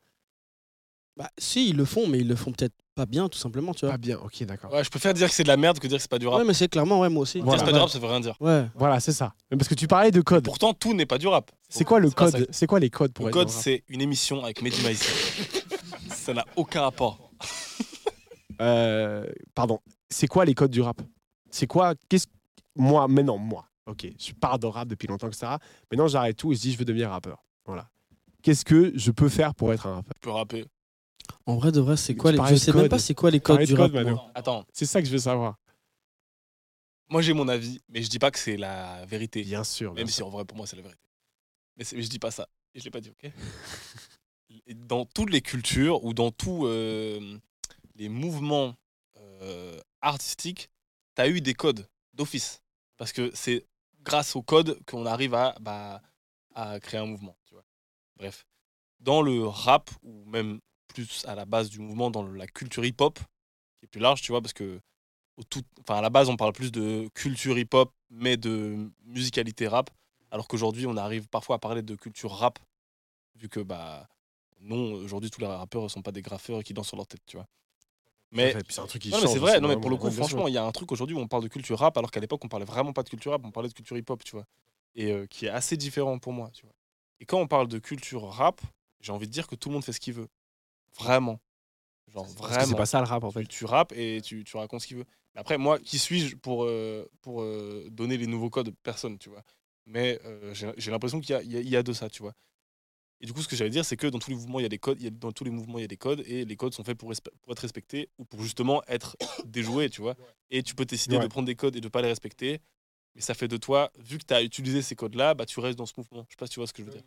[1.17, 3.81] Bah, si, ils le font, mais ils le font peut-être pas bien, tout simplement, tu
[3.85, 3.91] vois.
[3.93, 4.71] Pas bien, ok, d'accord.
[4.71, 6.27] Ouais, je préfère dire que c'est de la merde que dire que c'est pas du
[6.27, 6.39] rap.
[6.39, 7.39] Ouais, mais c'est clairement, ouais, moi aussi.
[7.39, 7.59] Dire Voilà.
[7.61, 8.35] que c'est pas du rap, ça veut rien dire.
[8.39, 8.67] Ouais.
[8.75, 9.33] Voilà, c'est ça.
[9.49, 10.43] Mais Parce que tu parlais de code.
[10.43, 11.51] Pourtant, tout n'est pas du rap.
[11.69, 12.47] C'est quoi le code?
[12.51, 13.63] C'est quoi les codes pour Le être code, dans le rap?
[13.63, 15.03] c'est une émission avec Mehdi Maïs.
[16.09, 17.31] ça n'a aucun rapport.
[18.61, 19.79] Euh, Pardon.
[20.09, 21.01] C'est quoi les codes du rap?
[21.49, 22.27] C'est quoi Qu'est-ce
[22.75, 25.57] moi maintenant moi Ok, je pars de rap depuis longtemps etc.
[25.91, 27.43] Maintenant j'arrête tout et je dis je veux devenir rappeur.
[27.65, 27.89] Voilà.
[28.41, 30.13] Qu'est-ce que je peux faire pour être un rappeur?
[30.15, 30.65] Tu peux rapper.
[31.45, 32.37] En vrai, de vrai, c'est Tu quoi les.
[32.37, 32.89] parlais Je sais même code.
[32.89, 33.91] pas c'est quoi les codes du de rap.
[33.91, 34.11] code, Manu.
[34.11, 34.31] moi.
[34.35, 35.57] Attends, C'est ça que je veux savoir.
[37.09, 39.43] moi j'ai mon avis, mais je dis pas que c'est la vérité.
[39.43, 39.93] Bien sûr.
[39.93, 40.99] bien Même si en vrai, pour moi, c'est la vérité.
[41.77, 42.47] Mais, mais je dis pas ça.
[42.73, 43.31] Et je l'ai pas dit, ok?
[44.75, 47.37] Dans toutes les cultures ou dans tous euh,
[47.95, 48.75] les mouvements
[49.17, 50.69] euh, artistiques,
[51.15, 52.61] tu as eu des codes d'office.
[52.97, 53.65] Parce que c'est
[54.03, 56.01] grâce aux codes qu'on arrive à, bah,
[56.81, 57.35] créer un mouvement.
[58.17, 58.45] Bref.
[58.99, 63.19] Dans le rap, ou même plus à la base du mouvement, dans la culture hip-hop,
[63.79, 64.79] qui est plus large, tu vois, parce que
[65.37, 65.43] au
[65.91, 69.89] à la base, on parle plus de culture hip-hop, mais de musicalité rap,
[70.31, 72.59] alors qu'aujourd'hui, on arrive parfois à parler de culture rap,
[73.35, 74.07] vu que, bah,
[74.59, 77.21] non, aujourd'hui, tous les rappeurs ne sont pas des graffeurs qui dansent sur leur tête,
[77.25, 77.47] tu vois.
[78.33, 80.47] Mais, c'est un truc qui non, mais c'est vrai, non, mais pour le coup, franchement,
[80.47, 82.43] il y a un truc aujourd'hui où on parle de culture rap, alors qu'à l'époque,
[82.43, 84.45] on parlait vraiment pas de culture rap, on parlait de culture hip-hop, tu vois.
[84.95, 86.73] Et euh, qui est assez différent pour moi, tu vois.
[87.19, 88.61] Et quand on parle de culture rap,
[89.01, 90.27] j'ai envie de dire que tout le monde fait ce qu'il veut.
[90.97, 91.39] Vraiment.
[92.11, 93.45] Genre, vraiment C'est pas ça le rap en tu, fait.
[93.45, 95.05] tu rappes et tu, tu racontes ce qu'il veut.
[95.35, 98.73] Après, moi, qui suis-je pour, euh, pour euh, donner les nouveaux codes?
[98.83, 99.43] Personne, tu vois.
[99.85, 102.33] Mais euh, j'ai l'impression qu'il y, y y a de ça, tu vois.
[103.23, 104.65] Et du coup, ce que j'allais dire, c'est que dans tous les mouvements, il y
[104.65, 104.99] a des codes.
[104.99, 106.23] il y a- dans tous les mouvements, il y a des codes.
[106.27, 109.15] Et les codes sont faits pour, respe- pour être respectés ou pour justement être
[109.45, 110.15] déjoués, tu vois.
[110.51, 111.23] Et tu peux décider Ouais.
[111.23, 112.59] de prendre des codes et de pas les respecter.
[113.15, 115.77] Mais ça fait de toi, vu que tu as utilisé ces codes-là, bah, tu restes
[115.77, 116.25] dans ce mouvement.
[116.27, 117.03] Je sais pas si tu vois ce que je veux dire.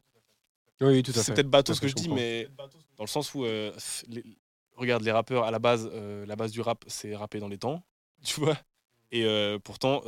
[0.80, 1.20] Oui, tout à fait.
[1.22, 2.48] C'est peut-être bateau ce que je dis, mais
[2.96, 3.72] dans le sens où, euh,
[4.08, 4.24] les-
[4.74, 7.58] regarde, les rappeurs, à la base, euh, la base du rap, c'est rapper dans les
[7.58, 7.82] temps,
[8.24, 8.56] tu vois.
[9.12, 10.02] Et euh, pourtant,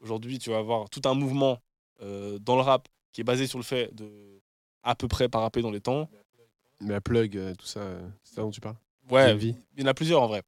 [0.00, 1.60] aujourd'hui, tu vas avoir tout un mouvement
[2.00, 4.31] dans le rap qui est basé sur le fait de
[4.82, 6.08] à peu près pas rapper dans les temps.
[6.80, 8.76] Mais la plug, euh, tout ça, euh, c'est ça dont tu parles?
[9.10, 9.54] Ouais, vie.
[9.76, 10.42] il y en a plusieurs en vrai.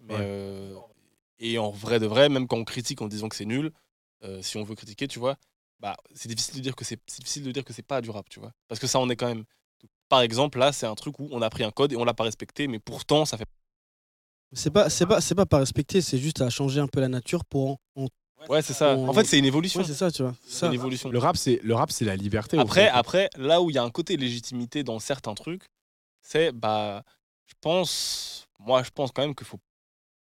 [0.00, 0.20] Mais, Ouais.
[0.22, 0.76] euh,
[1.38, 3.72] et en vrai de vrai, même quand on critique en disant que c'est nul,
[4.24, 5.36] euh, si on veut critiquer, tu vois,
[5.80, 8.10] bah, c'est difficile de dire que c'est c'est difficile de dire que c'est pas du
[8.10, 8.52] rap, tu vois.
[8.68, 9.44] Parce que ça, on est quand même.
[10.08, 12.14] Par exemple, là, c'est un truc où on a pris un code et on l'a
[12.14, 13.46] pas respecté, mais pourtant, ça fait.
[14.52, 17.08] C'est pas, c'est pas, c'est pas pas respecter, c'est juste à changer un peu la
[17.08, 17.78] nature pour en.
[18.04, 18.08] en-
[18.48, 18.96] Ouais, c'est ça.
[18.96, 19.80] En fait, c'est une évolution.
[19.80, 20.34] Ouais, c'est ça, tu vois.
[20.46, 21.08] c'est une évolution.
[21.10, 22.58] Le rap, c'est le rap, c'est la liberté.
[22.58, 25.64] Après, après, là où il y a un côté légitimité dans certains trucs,
[26.20, 27.02] c'est, bah,
[27.46, 29.60] je pense, moi, je pense quand même qu'il faut,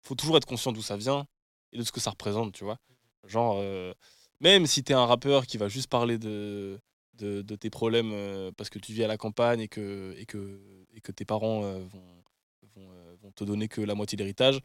[0.01, 1.26] faut toujours être conscient d'où ça vient
[1.72, 2.78] et de ce que ça représente, tu vois.
[3.26, 3.93] Genre, euh,
[4.39, 6.80] même si t'es un rappeur qui va juste parler de,
[7.16, 10.26] de, de tes problèmes euh, parce que tu vis à la campagne et que, et
[10.26, 10.59] que,
[10.93, 12.24] et que tes parents euh, vont,
[12.76, 14.59] vont, euh, vont te donner que la moitié d'héritage,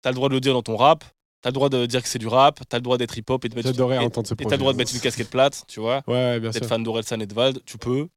[0.00, 1.04] t'as le droit de le dire dans ton rap.
[1.42, 3.48] T'as le droit de dire que c'est du rap, t'as le droit d'être hip-hop et
[3.48, 5.64] de mettre, J'adorais et- entendre ce et t'as le droit de mettre une casquette plate,
[5.68, 6.60] tu vois Ouais, ouais, bien sûr.
[6.60, 8.08] d'être fan d'Orelsan et de Vald, tu peux.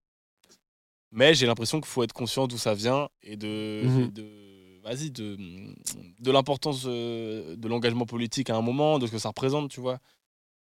[1.12, 4.04] Mais j'ai l'impression qu'il faut être conscient d'où ça vient et de, Mhm.
[4.04, 5.38] et de vas-y, de,
[6.20, 9.80] de l'importance euh, de l'engagement politique à un moment, de ce que ça représente, tu
[9.80, 10.00] vois.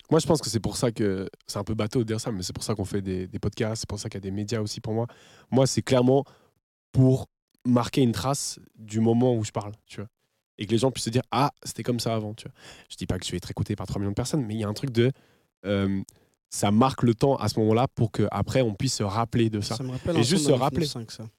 [0.10, 2.32] Moi, je pense que c'est pour ça que c'est un peu bateau de dire ça,
[2.32, 4.30] mais c'est pour ça qu'on fait des, des podcasts, c'est pour ça qu'il y a
[4.30, 5.08] des médias aussi pour moi.
[5.52, 6.24] Moi, c'est clairement
[6.94, 7.28] pour
[7.66, 10.08] marquer une trace du moment où je parle, tu vois.
[10.60, 12.54] Et que les gens puissent se dire Ah, c'était comme ça avant, tu vois.
[12.90, 14.60] Je dis pas que je vais être écouté par 3 millions de personnes, mais il
[14.60, 15.12] y a un truc de.
[15.66, 16.02] euh,
[16.50, 19.76] ça marque le temps à ce moment-là pour qu'après on puisse se rappeler de ça.
[19.76, 20.86] Ça me rappelle Et un juste se rappeler.
[20.86, 21.30] 995, ça.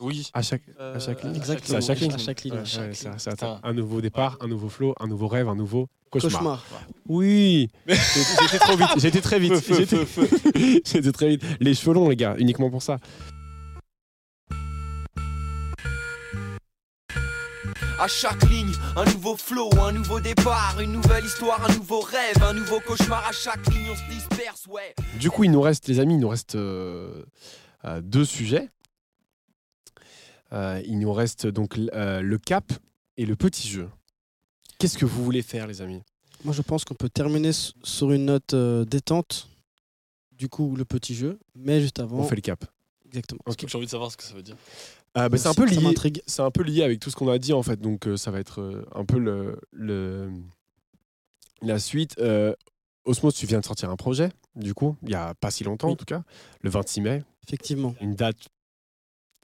[0.00, 0.28] Oui.
[0.32, 1.34] À chaque, à chaque ligne.
[1.36, 1.78] Exactement.
[1.78, 2.12] à chaque ligne.
[2.12, 2.54] À chaque ligne.
[2.54, 3.18] Ouais, à chaque ouais, ligne.
[3.18, 6.32] ça- un nouveau départ, un nouveau flow, un nouveau rêve, un nouveau cauchemar.
[6.32, 6.64] Cauchemar.
[7.08, 8.88] Oui, j'étais trop vite.
[8.98, 9.54] J'étais très vite.
[10.84, 11.42] J'étais très vite.
[11.60, 12.98] Les cheveux longs, les gars, uniquement pour ça.
[18.00, 22.40] À chaque ligne, un nouveau flow, un nouveau départ, une nouvelle histoire, un nouveau rêve,
[22.42, 23.26] un nouveau cauchemar.
[23.26, 24.94] À chaque ligne, on se disperse, ouais.
[25.18, 27.24] Du coup, il nous reste, les amis, il nous reste euh,
[27.84, 28.70] euh, deux sujets.
[30.52, 32.72] Euh, il nous reste donc euh, le cap
[33.16, 33.88] et le petit jeu.
[34.78, 36.02] Qu'est-ce que vous voulez faire, les amis?
[36.44, 39.48] Moi, je pense qu'on peut terminer sur une note euh, détente.
[40.30, 41.40] Du coup, le petit jeu.
[41.56, 42.18] Mais juste avant.
[42.18, 42.64] On fait le cap.
[43.06, 43.40] Exactement.
[43.46, 43.64] Ok.
[43.66, 44.56] J'ai envie de savoir ce que ça veut dire.
[45.18, 45.94] Euh, bah, c'est un peu lié.
[46.26, 48.30] C'est un peu lié avec tout ce qu'on a dit en fait, donc euh, ça
[48.30, 50.30] va être euh, un peu le, le-
[51.62, 52.14] la suite.
[52.18, 52.54] Euh,
[53.04, 55.86] Osmos, tu viens de sortir un projet, du coup, il y a pas si longtemps
[55.88, 55.94] Oui.
[55.94, 56.22] en tout cas,
[56.60, 57.94] le 26 mai, Effectivement.
[58.00, 58.36] une date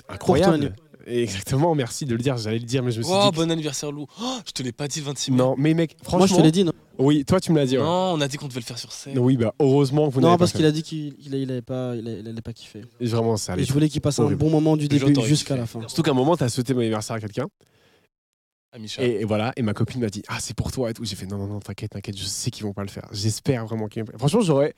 [0.08, 0.74] incroyable.
[1.06, 3.30] Exactement, merci de le dire, j'allais le dire, mais je me suis Oh, dit.
[3.30, 4.06] que- bon anniversaire, Lou.
[4.20, 5.36] Oh, je te l'ai pas dit le 26 mai.
[5.38, 6.18] Non, mais mec, franchement.
[6.18, 7.76] Moi, je te l'ai dit, non Oui, toi tu me l'as dit.
[7.76, 7.82] ouais.
[7.84, 9.18] Non, on a dit qu'on devait le faire sur scène.
[9.18, 11.94] Oui, bah heureusement que vous Non, parce qu'il a dit qu'il il, il avait pas,
[11.96, 12.82] il, il pas kiffé.
[13.00, 13.64] Vraiment, ça allait.
[13.64, 15.80] je voulais qu'il passe un bon moment du début jusqu'à la fin.
[15.80, 17.46] Surtout qu'à un moment, tu as souhaité mon anniversaire à quelqu'un.
[18.72, 19.04] À Micha.
[19.04, 21.04] Et, et voilà, et ma copine m'a dit Ah, c'est pour toi et tout.
[21.04, 23.06] J'ai fait Non, non, non, t'inquiète, t'inquiète, je sais qu'ils vont pas le faire.
[23.12, 24.28] J'espère vraiment qu'ils vont pas le faire.
[24.28, 24.74] Franchement, j'aurais.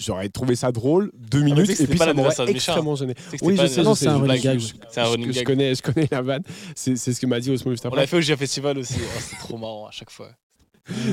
[0.00, 3.14] J'aurais trouvé ça drôle, deux sais minutes, et puis pas ça m'aurait extrêmement gêné.
[3.42, 4.58] Oui, je sais, c'est un running gag.
[4.58, 6.42] je- connais, je connais la vanne.
[6.74, 8.00] C'est ce que m'a dit Osmo juste On après.
[8.02, 8.94] l'a fait au GIA Festival aussi.
[8.98, 10.30] Oh, c'est trop marrant à chaque fois.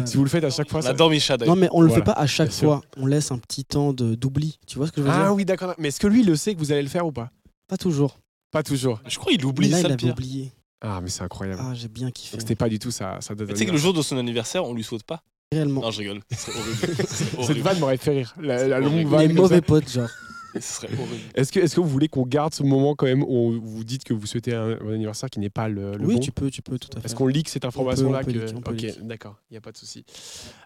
[0.06, 0.90] Si vous le faites à chaque fois, On ça.
[0.92, 2.68] adore Micha Non, mais on le Voilà, fait pas à chaque bien sûr.
[2.70, 2.82] fois.
[2.96, 4.58] On laisse un petit temps de- d'oubli.
[4.66, 5.74] Tu vois ce que je veux Ah dire oui, d'accord.
[5.78, 7.30] Mais est-ce que lui, il le sait que vous allez le faire ou pas
[7.68, 8.18] Pas toujours.
[8.52, 9.02] Pas toujours.
[9.06, 10.52] Je crois qu'il Mais oublie là, ça il avait oublié.
[10.82, 11.62] Ah, mais c'est incroyable.
[11.64, 12.38] Ah, j'ai bien kiffé.
[12.40, 12.92] C'était pas du tout
[13.36, 15.22] date Mais Tu sais que le jour de son anniversaire, on lui souhaite pas.
[15.54, 15.82] Réellement.
[15.82, 16.20] Non, je rigole.
[16.32, 16.78] Ce serait horrible.
[17.08, 18.36] Ce serait Cette vanne m'aurait fait rire.
[18.42, 19.22] La, la longue vanne.
[19.22, 19.42] Les comme ça.
[19.44, 20.10] mauvais potes, genre.
[20.56, 21.24] Ce serait horrible.
[21.36, 24.04] Est-ce que, est que vous voulez qu'on garde ce moment quand même où vous dites
[24.04, 26.50] que vous souhaitez un, un anniversaire qui n'est pas le, le oui, bon tu peux,
[26.50, 27.06] tu peux, tout à fait.
[27.06, 29.58] Est-ce qu'on leak cette information-là on peut que- leak, on peut Ok, d'accord, il n'y
[29.58, 30.04] a pas de souci.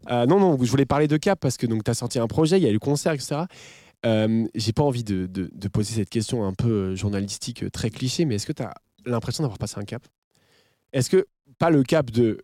[0.09, 2.57] Euh, non, non, je voulais parler de Cap parce que tu as sorti un projet,
[2.57, 3.41] il y a eu le concert, etc.
[4.05, 7.69] Euh, J'ai pas envie de, de- de poser cette question un peu euh, journalistique, euh,
[7.69, 8.73] très cliché, mais est-ce que tu as
[9.05, 10.01] l'impression d'avoir passé un cap?
[10.93, 11.27] Est-ce que,
[11.59, 12.39] pas le cap de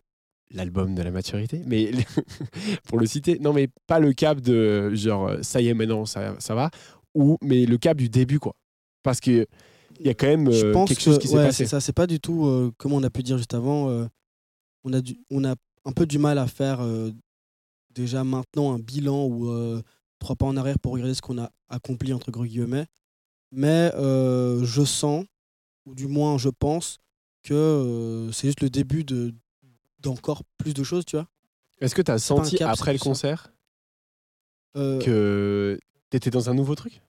[0.50, 1.90] l'album de la maturité, mais
[2.88, 6.36] pour le citer, non, mais pas le cap de genre ça y est, maintenant ça,
[6.38, 6.70] ça va,
[7.14, 8.54] ou mais le cap du début, quoi.
[9.02, 9.46] Parce que
[10.00, 11.66] il y a quand même euh, pense quelque chose que- qui s'est ouais, passé.
[11.66, 11.80] ça.
[11.80, 14.06] C'est pas du tout, euh, comme on a pu dire juste avant, euh,
[14.84, 17.10] on, a du, on a un peu du mal à faire euh,
[17.94, 19.82] déjà maintenant un bilan ou euh,
[20.20, 22.86] trois pas en arrière pour regarder ce qu'on a accompli, entre gros guillemets.
[23.50, 25.24] Mais je sens,
[25.86, 26.98] ou du moins je pense,
[27.42, 29.34] que c'est juste le début de
[30.00, 31.26] d'encore plus de choses, tu vois.
[31.80, 33.52] Est-ce que tu as senti cap, après le concert
[34.76, 35.78] Euh, que
[36.10, 37.00] t'étais dans un nouveau truc?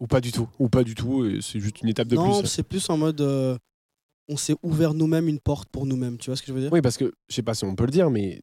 [0.00, 0.48] Ou pas du tout?
[0.58, 3.20] Ou pas du tout, c'est juste une étape de non, plus c'est plus en mode
[3.20, 3.58] euh,
[4.28, 6.72] on s'est ouvert nous-mêmes une porte pour nous-mêmes, tu vois ce que je veux dire?
[6.72, 8.40] Oui, parce que je sais pas si on peut le dire, mais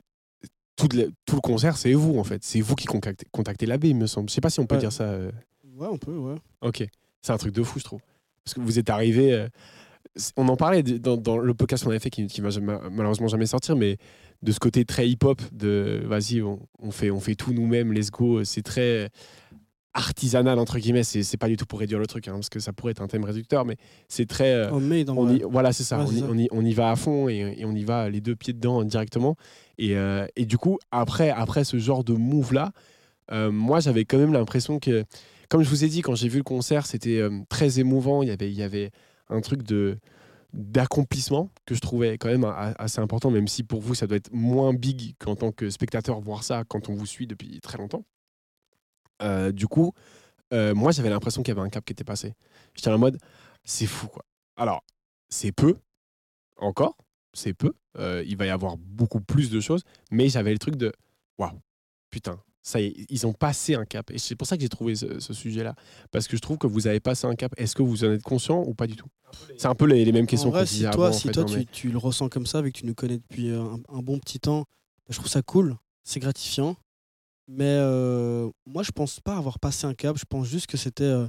[0.76, 2.44] tout le, tout le concert, c'est vous en fait.
[2.44, 4.30] C'est vous qui contactez, contactez l'abbé, il me semble.
[4.30, 4.82] Je sais pas si on peut Ouais.
[4.82, 5.06] dire ça.
[5.06, 5.32] euh.
[5.76, 6.36] Ouais, on peut, ouais.
[6.62, 6.86] Ok.
[7.22, 8.02] C'est un truc de fou, je trouve.
[8.44, 9.32] Parce que vous êtes arrivé.
[9.34, 9.48] euh,
[10.38, 13.28] on en parlait dans, dans le podcast qu'on avait fait qui, qui va jamais- malheureusement
[13.28, 13.98] jamais sortir, mais
[14.44, 18.12] de ce côté très hip-hop, de vas-y, on, on fait, on fait tout nous-mêmes, let's
[18.12, 18.44] go.
[18.44, 19.10] C'est très
[19.94, 21.04] artisanal, entre guillemets.
[21.04, 23.08] C'est pas du tout pour réduire le truc, hein, parce que ça pourrait être un
[23.08, 23.78] thème réducteur, mais
[24.10, 24.54] c'est très.
[24.54, 24.70] euh,
[25.18, 26.00] on y- voilà, c'est ça.
[26.00, 26.26] Ouais, on, y, ça.
[26.30, 28.54] on y- on y va à fond et, et on y va les deux pieds
[28.54, 29.36] dedans directement.
[29.78, 32.72] Et, euh, et du coup, après, après ce genre de move-là,
[33.32, 35.04] euh, moi, j'avais quand même l'impression que,
[35.50, 38.22] comme je vous ai dit, quand j'ai vu le concert, c'était très émouvant.
[38.22, 38.92] Il y avait, il y avait
[39.30, 39.98] un truc de
[40.54, 44.32] d'accomplissement que je trouvais quand même assez important, même si pour vous, ça doit être
[44.32, 48.06] moins big qu'en tant que spectateur voir ça quand on vous suit depuis très longtemps.
[49.22, 49.94] Euh, du coup,
[50.54, 52.34] euh, moi, j'avais l'impression qu'il y avait un cap qui était passé.
[52.74, 53.18] J'étais en mode,
[53.64, 54.24] c'est fou, quoi.
[54.56, 54.84] Alors,
[55.28, 55.78] c'est peu,
[56.58, 56.96] encore,
[57.34, 57.74] c'est peu.
[57.98, 60.94] Euh, il va y avoir beaucoup plus de choses, mais j'avais le truc de,
[61.38, 61.60] waouh,
[62.10, 64.10] putain, ça ils ont passé un cap.
[64.10, 65.76] Et c'est pour ça que j'ai trouvé ce, ce sujet-là.
[66.12, 67.54] Parce que je trouve que vous avez passé un cap.
[67.58, 69.06] Est-ce que vous en êtes conscient ou pas du tout?
[69.58, 71.28] C'est un peu les, les mêmes questions En qu'on si disait toi, avant, en si
[71.28, 73.50] fait, toi tu, mais- tu le ressens comme ça, vu que tu nous connais depuis
[73.52, 76.76] euh, un, un bon petit temps, bah, je trouve ça cool, c'est gratifiant.
[77.48, 80.18] Mais euh, moi, je pense pas avoir passé un cap.
[80.18, 81.28] Je pense juste que c'était, euh,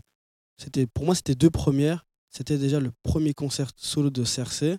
[0.57, 2.07] c'était pour moi, c'était deux premières.
[2.31, 4.79] C'était déjà le premier concert solo de CRC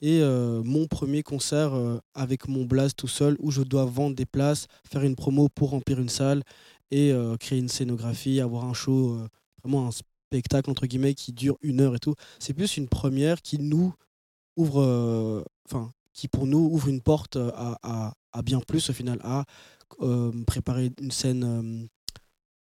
[0.00, 4.14] et euh, mon premier concert euh, avec mon blast tout seul où je dois vendre
[4.14, 6.42] des places, faire une promo pour remplir une salle
[6.90, 9.18] et euh, créer une scénographie, avoir un show,
[9.62, 12.14] vraiment un spectacle entre guillemets qui dure une heure et tout.
[12.38, 13.92] C'est plus une première qui nous
[14.56, 19.44] ouvre, enfin, qui pour nous ouvre une porte à, à- bien plus au final, à
[20.46, 21.88] préparer une scène,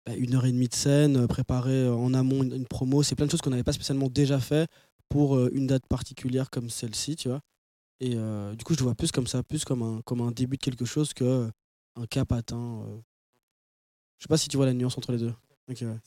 [0.07, 3.03] bah, une heure et demie de scène, préparer en amont une promo.
[3.03, 4.66] C'est plein de choses qu'on n'avait pas spécialement déjà fait
[5.09, 7.40] pour euh, une date particulière comme celle-ci, tu vois.
[8.00, 10.30] Et euh, du coup, je le vois plus comme ça, plus comme un, comme un
[10.30, 11.50] début de quelque chose que euh,
[11.96, 12.82] un cap atteint.
[12.86, 12.98] euh.
[14.18, 15.34] Je sais pas si tu vois la nuance entre les deux.
[15.70, 15.98] Ok, ouais.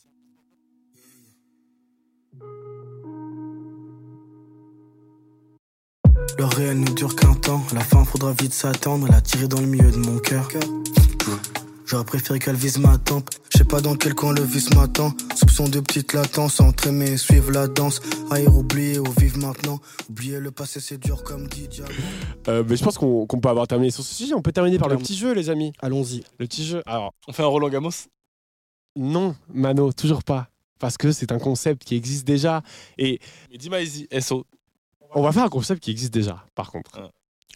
[6.38, 9.68] Le réel ne dure qu'un temps, la fin faudra vite s'attendre, la tirer dans le
[9.68, 10.48] milieu de mon cœur.
[11.92, 15.12] J'aurais préféré qu'elle vise ma tempe, je sais pas dans quel coin le vice m'attend.
[15.36, 18.00] Soupçon de petite latence, et suivre la danse.
[18.32, 19.78] Aïe, oublier ou vivre maintenant.
[20.10, 21.68] Oublier le passé, c'est dur comme dit.
[22.48, 24.34] Euh, mais je pense qu'on peut avoir terminé sur ce sujet.
[24.34, 25.74] On peut terminer par le petit jeu, les amis.
[25.82, 26.24] Allons-y.
[26.40, 26.82] Le petit jeu.
[26.86, 28.08] Alors, On fait un Roland Gamos
[28.96, 30.48] non, Mano, toujours pas.
[30.80, 32.62] Parce que c'est un concept qui existe déjà.
[32.98, 33.20] Et
[33.52, 34.46] Mais dis Maïzi, SO.
[35.14, 36.92] on va faire un concept qui existe déjà, par contre.
[36.98, 37.10] Ah.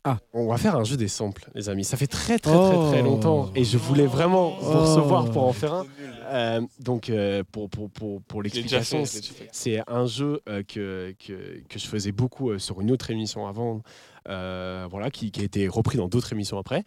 [0.07, 0.19] Ah.
[0.33, 1.83] On va faire un jeu des samples, les amis.
[1.83, 3.05] Ça fait très, très, très, très Oh.
[3.05, 3.49] longtemps.
[3.55, 4.81] Et je voulais vraiment vous Oh.
[4.81, 5.85] recevoir pour en faire un.
[6.27, 9.03] Euh, donc, euh, pour, pour, pour, pour l'explication,
[9.51, 13.47] c'est un jeu euh, que, que, que je faisais beaucoup euh, sur une autre émission
[13.47, 13.81] avant,
[14.29, 16.83] euh, voilà, qui, qui a été repris dans d'autres émissions après.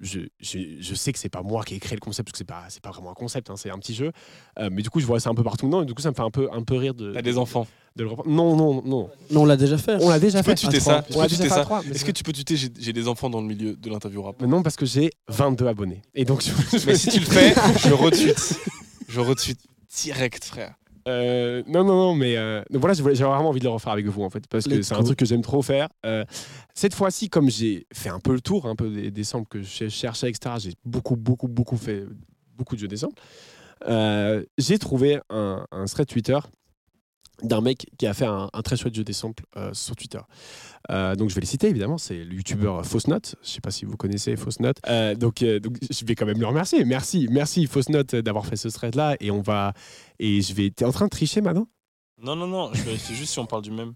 [0.00, 2.38] Je, je, je sais que c'est pas moi qui ai créé le concept, parce que
[2.38, 4.12] c'est pas, c'est pas vraiment un concept, hein, c'est un petit jeu.
[4.60, 5.68] Euh, mais du coup, je vois ça un peu partout.
[5.68, 7.12] Non, et du coup, ça me fait un peu, un peu rire de.
[7.12, 7.66] T'as des enfants.
[7.96, 8.30] de le reprendre.
[8.30, 9.10] Non, non, non.
[9.32, 9.96] Non, on l'a déjà fait.
[10.00, 10.56] On l'a déjà Tu peux fait.
[10.56, 11.82] tuter ça, tu On l'a peux déjà tuter fait ça.
[11.92, 14.36] Est-ce que tu peux tuter J'ai j'ai des enfants dans le milieu de l'interview rap.
[14.40, 16.02] Mais Non, parce que j'ai 22 abonnés.
[16.14, 17.52] Et donc, je, Mais si tu le fais,
[17.88, 18.58] je retweet.
[19.08, 19.58] Je retweet
[19.96, 20.74] direct, frère.
[21.08, 24.06] Euh, non, non, non, mais euh, donc voilà, j'avais vraiment envie de le refaire avec
[24.06, 25.88] vous en fait, parce que c'est un truc que j'aime trop faire.
[26.04, 26.24] Euh,
[26.74, 29.62] cette fois-ci, comme j'ai fait un peu le tour, un peu des, des samples que
[29.62, 32.04] je cherchais, etc., j'ai beaucoup, beaucoup, beaucoup fait
[32.56, 33.20] beaucoup de jeux des samples.
[33.86, 36.38] Euh, j'ai trouvé un, un thread Twitter
[37.42, 40.20] d'un mec qui a fait un, très chouette jeu des samples euh, sur Twitter.
[40.90, 43.34] Euh, donc je vais les citer évidemment, c'est le youtubeur Fausse Note.
[43.42, 44.78] Je sais pas si vous connaissez Fausse Note.
[44.88, 45.60] Euh, donc, euh,
[45.90, 46.84] je vais quand même le remercier.
[46.84, 49.16] Merci, merci Fausse Note d'avoir fait ce thread là.
[49.20, 49.74] Et on va
[50.18, 50.70] et je vais.
[50.70, 51.68] T'es en train de tricher maintenant
[52.22, 53.94] Non, non, non, je vérifie juste si on parle du même.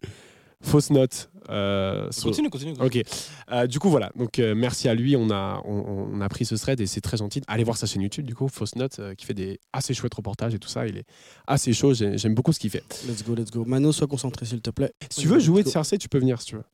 [0.63, 1.29] Fausse Note.
[1.51, 2.75] euh, Continue, continue.
[2.77, 3.03] continue.
[3.03, 3.07] Ok.
[3.51, 4.11] Euh, du coup, voilà.
[4.17, 5.17] Donc, euh, merci à lui.
[5.17, 7.43] On a, on, on a pris ce thread et c'est très gentil.
[7.49, 10.15] Allez voir sa chaîne YouTube, du coup, Fausse Note, euh, qui fait des assez chouettes
[10.15, 10.87] reportages et tout ça.
[10.87, 11.05] Il est
[11.47, 11.95] assez chaud.
[11.95, 12.85] J'ai- J'aime beaucoup ce qu'il fait.
[13.09, 13.65] Let's go, let's go.
[13.65, 14.93] Mano, sois concentré, s'il te plaît.
[15.11, 16.65] Si tu veux jouer de CRC, tu peux venir si tu veux.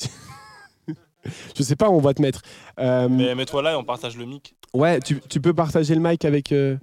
[1.56, 2.42] Je sais pas où on va te mettre.
[2.78, 4.56] Euh, Mais mets-toi là et on partage le mic.
[4.74, 6.52] Ouais, tu, tu peux partager le mic avec.
[6.52, 6.76] euh,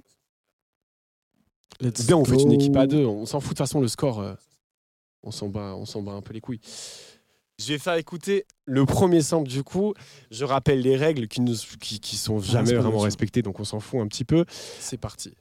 [1.80, 2.54] Let's Bien, on fait une go.
[2.54, 3.04] équipe à deux.
[3.04, 4.20] On s'en fout de toute façon, le score.
[5.22, 6.60] On s'en bat, on s'en bat un peu les couilles.
[7.58, 9.94] Je vais faire écouter le premier sample du coup.
[10.30, 11.40] Je rappelle les règles qui,
[12.00, 14.44] qui sont jamais c'est pas vraiment respectées, donc on s'en fout un petit peu.
[14.48, 15.34] C'est parti.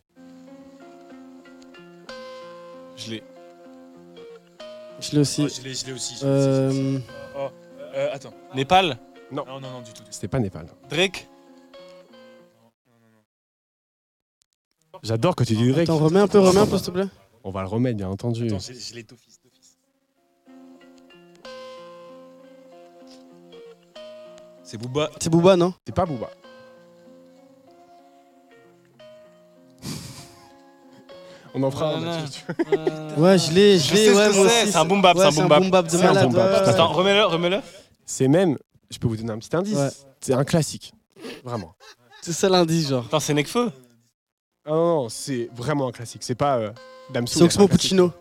[2.96, 3.24] Je l'ai.
[5.00, 5.50] Je l'ai aussi.
[5.50, 6.20] je l'ai, je l'ai aussi.
[6.24, 7.00] Euh,
[7.94, 8.34] Euh, attends.
[8.56, 9.00] Népal?
[9.32, 9.44] Non.
[9.46, 10.04] Non, non, non, du tout.
[10.10, 10.68] C'était pas Népal.
[10.90, 11.28] Drake?
[15.04, 15.90] J'adore quand tu dis Drake.
[15.90, 17.08] Attends, remets un peu, remets un peu, s'il te plaît.
[17.44, 18.46] On va le remettre, bien entendu.
[18.48, 19.41] Attends, je, je l'ai d'office,
[24.72, 25.10] C'est Booba.
[25.20, 26.30] C'est Booba, non C'est pas Booba.
[31.54, 32.00] On en fera un.
[32.00, 32.16] Vois.
[33.18, 34.06] Ouais, je l'ai, Je je l'ai.
[34.06, 34.72] sais ce Ouais, que moi c'est, aussi.
[34.72, 35.60] c'est un boom bap, Ouais, c'est un boom bap.
[35.60, 36.24] boom bap de C'est un malade.
[36.24, 36.70] boom bap, ouais, ouais.
[36.70, 37.60] Attends, remets-le, remets-le.
[38.06, 38.58] C'est même,
[38.90, 39.76] je peux vous donner un petit indice.
[39.78, 39.90] Ouais.
[40.22, 40.94] C'est un classique.
[41.44, 41.76] Vraiment.
[42.22, 43.04] C'est ça l'indice, genre.
[43.08, 43.70] Attends, c'est Necfeu
[44.66, 46.24] Ah non, non, c'est vraiment un classique.
[46.24, 46.72] C'est pas euh,
[47.10, 47.40] Damso.
[47.40, 47.82] C'est Oxmo un classique.
[47.82, 48.14] Puccino.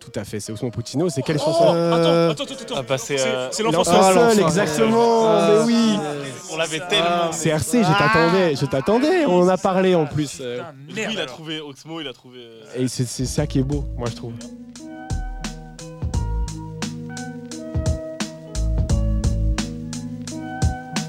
[0.00, 1.08] Tout à fait, c'est Oxmo Puccino.
[1.10, 2.74] C'est quelle Oh, chanson Euh, attends, attends, attends, attends.
[2.78, 3.20] Ah bah c'est...
[3.20, 4.40] Euh, c'est L'enfant Ah, seul.
[4.40, 5.26] exactement.
[5.28, 5.98] Ah, mais oui.
[6.52, 7.30] On l'avait tellement...
[7.32, 9.26] C'est RC, je t'attendais, je t'attendais.
[9.26, 10.38] On en a parlé en plus.
[10.40, 12.38] euh, Lui, il a trouvé Oxmo, il a trouvé...
[12.40, 14.32] euh, Et c'est c'est ça qui est beau, moi je trouve.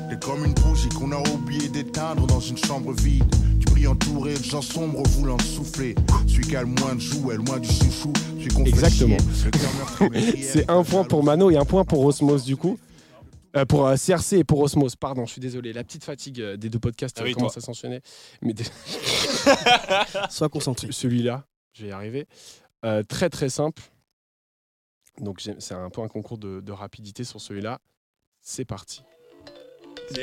[0.10, 3.24] T'es comme une bougie qu'on a oublié d'éteindre dans une chambre vide.
[3.88, 5.96] Entouré de gens sombres voulant souffler.
[6.28, 8.14] Celui qui a le moins de jouets, le moins du chouchou.
[8.66, 9.18] Exactement.
[10.42, 12.78] C'est un point pour Mano et un point pour Osmos du coup.
[13.58, 15.74] Euh, pour euh, CRC et pour Osmos, pardon, je suis désolé.
[15.74, 17.62] La petite fatigue euh, des deux podcasts Ah euh, oui, commence toi.
[17.62, 18.00] à s'enchaîner.
[18.42, 18.54] Mais
[20.30, 20.88] Sois concentré.
[20.92, 22.28] celui-là, je vais y arriver.
[22.86, 23.82] Euh, très très simple.
[25.20, 27.80] Donc c'est un peu un concours de, de rapidité sur celui-là.
[28.40, 29.04] C'est parti.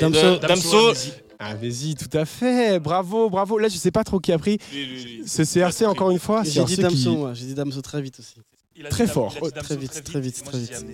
[0.00, 0.38] Damso.
[0.38, 0.92] de- Damso,
[1.40, 2.80] Ah vas-y, tout à fait.
[2.80, 3.58] Bravo, bravo.
[3.58, 4.58] Là, je sais pas trop qui a pris.
[5.26, 6.42] C'est CRC encore une fois.
[6.42, 7.34] J'ai dit CRC qui- Damso, moi.
[7.34, 8.34] J'ai dit Damso très vite aussi.
[8.90, 9.32] Très fort.
[9.34, 10.84] Damso très vite, très vite, très vite.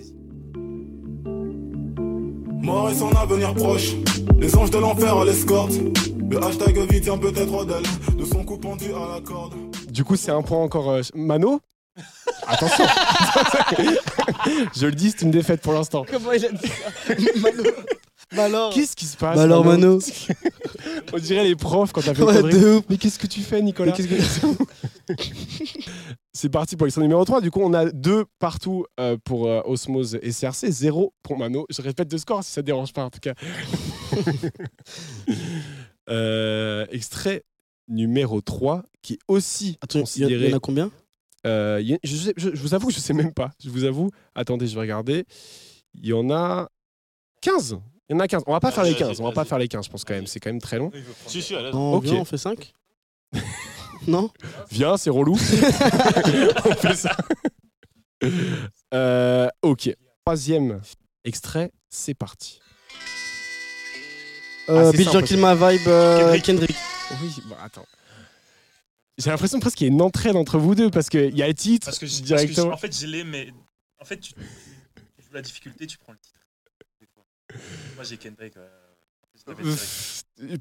[2.62, 3.92] Mort et son avenir proche.
[4.38, 5.72] Les anges de l'enfer à l'escorte.
[6.30, 8.16] Le hashtag vie tient peut-être d'elle.
[8.18, 9.54] De son cou pendu à la corde.
[9.90, 10.90] Du coup, c'est un point encore.
[10.90, 11.60] euh, Mano
[12.46, 12.84] Attention
[14.76, 16.04] Je le dis, c'est une défaite pour l'instant.
[16.10, 17.14] Comment il a dit ça?
[17.40, 17.62] Mano.
[18.34, 19.98] Bah alors Qu'est-ce qui se passe Bah alors, Mano
[21.12, 22.84] On dirait les profs quand t'as fait Ouais, de ouf.
[22.88, 24.02] Mais qu'est-ce que tu fais, Nicolas que-
[26.32, 27.40] C'est parti pour l'extrait numéro 3.
[27.40, 31.64] Du coup, on a deux partout euh, pour euh, Osmose et CRC, zéro pour Mano.
[31.70, 33.34] Je répète le score si ça te dérange pas, en tout cas.
[36.10, 37.44] Euh, extrait
[37.88, 40.44] numéro 3, qui est aussi Attends, considéré.
[40.44, 40.90] il y en a combien?
[41.46, 43.50] Euh, a- je, sais- je- je vous avoue que je sais même pas.
[43.62, 44.10] Je vous avoue.
[44.34, 45.24] Attendez, je vais regarder.
[45.94, 46.68] Il y en a
[47.40, 47.78] 15.
[48.08, 48.42] Il y en a 15.
[48.46, 49.20] On va pas faire les Vas-y, 15.
[49.20, 50.26] On va pas faire les 15, je pense quand même.
[50.26, 50.90] C'est quand même très long.
[51.26, 51.72] Si, si, allez.
[51.72, 52.04] Non, Ok.
[52.04, 52.72] viens, on fait 5
[54.06, 54.30] Non
[54.70, 55.32] Viens, c'est relou.
[56.66, 57.16] on fait ça.
[58.92, 59.94] Euh, ok.
[60.24, 60.80] Troisième
[61.24, 62.60] extrait, c'est parti.
[64.68, 66.44] euh, simple, Kill My Vibe, euh, Kendrick.
[66.44, 66.76] Kendrick.
[67.22, 67.86] Oui, bon, attends.
[69.18, 71.46] J'ai l'impression presque qu'il y a une entraide entre vous deux parce qu'il y a
[71.46, 72.72] le titre Parce que, je- parce que directement.
[72.72, 73.48] en fait, je l'ai, mais
[74.00, 74.40] en fait, tu, tu
[75.22, 76.40] joues la difficulté, tu prends le titre.
[77.96, 78.54] Moi, j'ai Kendrick.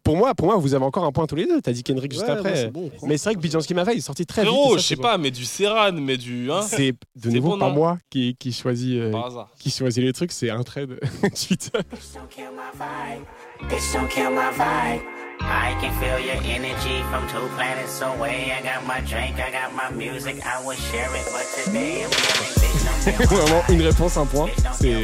[0.04, 1.62] pour moi, pour moi, vous avez encore un point tous les deux.
[1.62, 2.68] T'as dit Kendrick juste Ouais, après.
[2.70, 4.52] bon, mais c'est vrai que Bijanski Mava il est sorti très vite.
[4.54, 6.52] ça, je sais pas, mais du Serran, mais du...
[6.52, 9.12] Hein, C'est de C'est nouveau bon, pas moi qui, qui choisit euh,
[9.60, 11.70] qui choisit les trucs, c'est un trade Twitter.
[11.92, 13.70] Bitch, don't kill my vibe.
[13.70, 15.02] Bitch, don't kill my vibe.
[15.42, 18.52] I can feel your energy from two planets away.
[18.54, 20.36] I got my drink, I got my music.
[20.46, 24.18] I would share it, but today I'm feeling bitch, don't kill my Vraiment une réponse
[24.18, 24.50] un point.
[24.80, 25.04] C'est.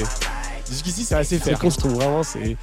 [0.69, 1.59] Jusqu'ici c'est assez fair.
[1.61, 2.57] Je trouve vraiment c'est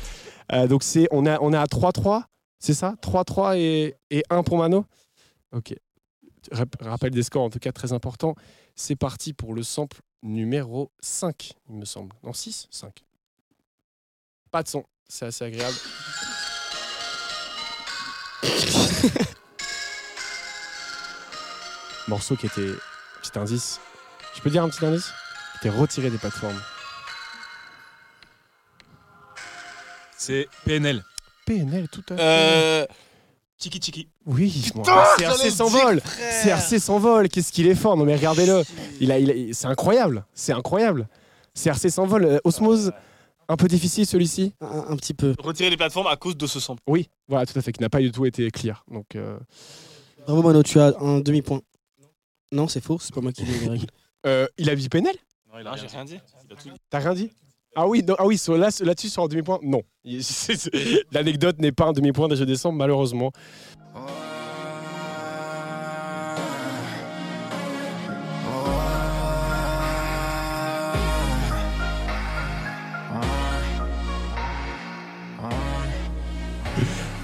[0.52, 2.22] Euh, donc c'est on a on est à 3-3,
[2.61, 2.94] c'est ça?
[3.02, 4.84] 3-3 et, et 1 pour Mano?
[5.52, 5.74] OK.
[6.52, 8.36] Rap- rappel des scores en tout cas très important.
[8.76, 12.14] C'est parti pour le sample numéro 5, il me semble.
[12.22, 13.04] Non 6, 5.
[14.52, 15.76] Pas de son, c'est assez agréable.
[22.09, 22.72] Morceau qui était
[23.22, 23.80] petit indice.
[24.34, 25.12] Je peux dire un petit indice?
[25.61, 26.61] Qui était retiré des plateformes.
[30.19, 31.03] C'est PNL.
[31.47, 32.23] PNL tout à fait.
[32.23, 32.87] Euh,
[33.59, 34.09] Chiki Chiki.
[34.27, 36.01] Oui, bon, CRC s'envole.
[36.43, 37.29] CRC s'envole.
[37.29, 37.97] Qu'est-ce qu'il est fort.
[37.97, 38.62] Non mais regardez-le.
[39.01, 40.25] Il a, il a- c'est incroyable.
[40.35, 41.09] C'est incroyable.
[41.55, 42.25] CRC s'envole.
[42.25, 42.93] Euh, Osmose,
[43.49, 44.53] un peu difficile celui-ci.
[44.61, 45.35] Un, un petit peu.
[45.43, 46.83] retirer les plateformes à cause de ce sample.
[46.87, 47.73] Oui, voilà, tout à fait.
[47.73, 48.85] Qui n'a pas du tout été clear.
[48.91, 49.39] Donc euh,
[50.27, 51.61] Bravo Mano, tu as un demi-point.
[52.53, 53.87] Non, c'est faux, c'est pas moi qui ai les règles.
[54.27, 55.14] euh, il a dit PNL
[55.53, 56.19] Non, il a Non, rien dit.
[56.91, 57.31] T'as rien dit?
[57.77, 59.83] Ah oui, ah oui, là, là-dessus sur un demi-point, non.
[61.12, 63.33] L'anecdote n'est pas un demi-point des Jeux décembre, malheureusement.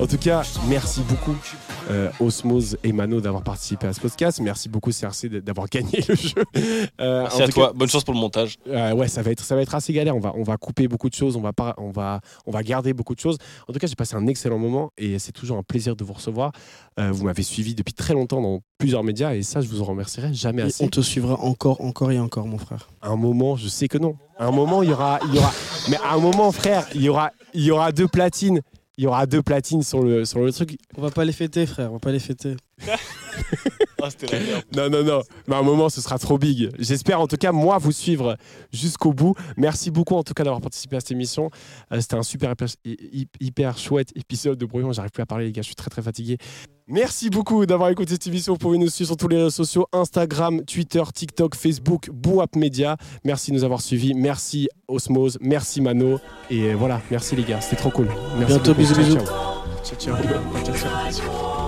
[0.03, 1.37] En tout cas, merci beaucoup
[1.89, 4.41] euh, Osmose et Mano d'avoir participé à ce podcast.
[4.41, 6.35] Merci beaucoup CRC d'avoir gagné le jeu.
[7.01, 7.73] Euh, Merci en à tout toi.
[7.73, 8.57] Bonne chance pour le montage.
[8.67, 10.17] euh, ouais, ça va être ça va être assez galère.
[10.17, 11.37] On va on va couper beaucoup de choses.
[11.37, 13.39] On va pas on va on va garder beaucoup de choses.
[13.69, 16.15] En tout cas, j'ai passé un excellent moment et c'est toujours un plaisir de vous
[16.15, 16.51] recevoir.
[16.99, 19.85] Euh, vous m'avez suivi depuis très longtemps dans plusieurs médias et ça, je vous en
[19.85, 20.85] remercierai jamais Et assez.
[20.85, 22.89] on te suivra encore, encore et encore, mon frère.
[23.03, 24.17] Un moment, je sais que non.
[24.37, 25.53] À un moment, il y aura il y aura
[25.89, 28.61] mais à un moment, frère, il y aura il y aura deux platines.
[28.99, 30.79] Il y aura deux platines sur le sur le truc.
[30.97, 32.57] On va pas les fêter, frère, on va pas les fêter.
[34.05, 34.65] Ah, c'était la merde.
[34.77, 35.23] Non, non, non.
[35.47, 36.71] Mais à un moment, ce sera trop big.
[36.79, 38.37] J'espère en tout cas, moi, vous suivre
[38.73, 39.35] jusqu'au bout.
[39.57, 41.51] Merci beaucoup en tout cas d'avoir participé à cette émission.
[41.93, 44.91] Euh, C'était un super hyper, hy- hyper chouette épisode de Brouillon.
[44.93, 45.63] J'arrive plus à parler, les gars.
[45.63, 46.37] Je suis très, très fatigué.
[46.89, 48.55] Merci beaucoup d'avoir écouté cette émission.
[48.55, 52.97] Vous pouvez nous suivre sur tous les réseaux sociaux Instagram, Twitter, TikTok, Facebook, Bouap Media.
[53.25, 54.15] Merci de nous avoir suivis.
[54.15, 55.39] Merci Osmose.
[55.41, 56.19] Merci Mano.
[56.51, 57.61] Et voilà, merci les gars.
[57.61, 58.09] C'était trop cool.
[58.37, 58.81] Merci Bientôt, beaucoup.
[58.81, 59.19] bisous, Ciao, bisous.
[59.19, 59.37] ciao.
[59.85, 60.65] Ciao, ciao.
[60.65, 61.62] Ciao, ciao.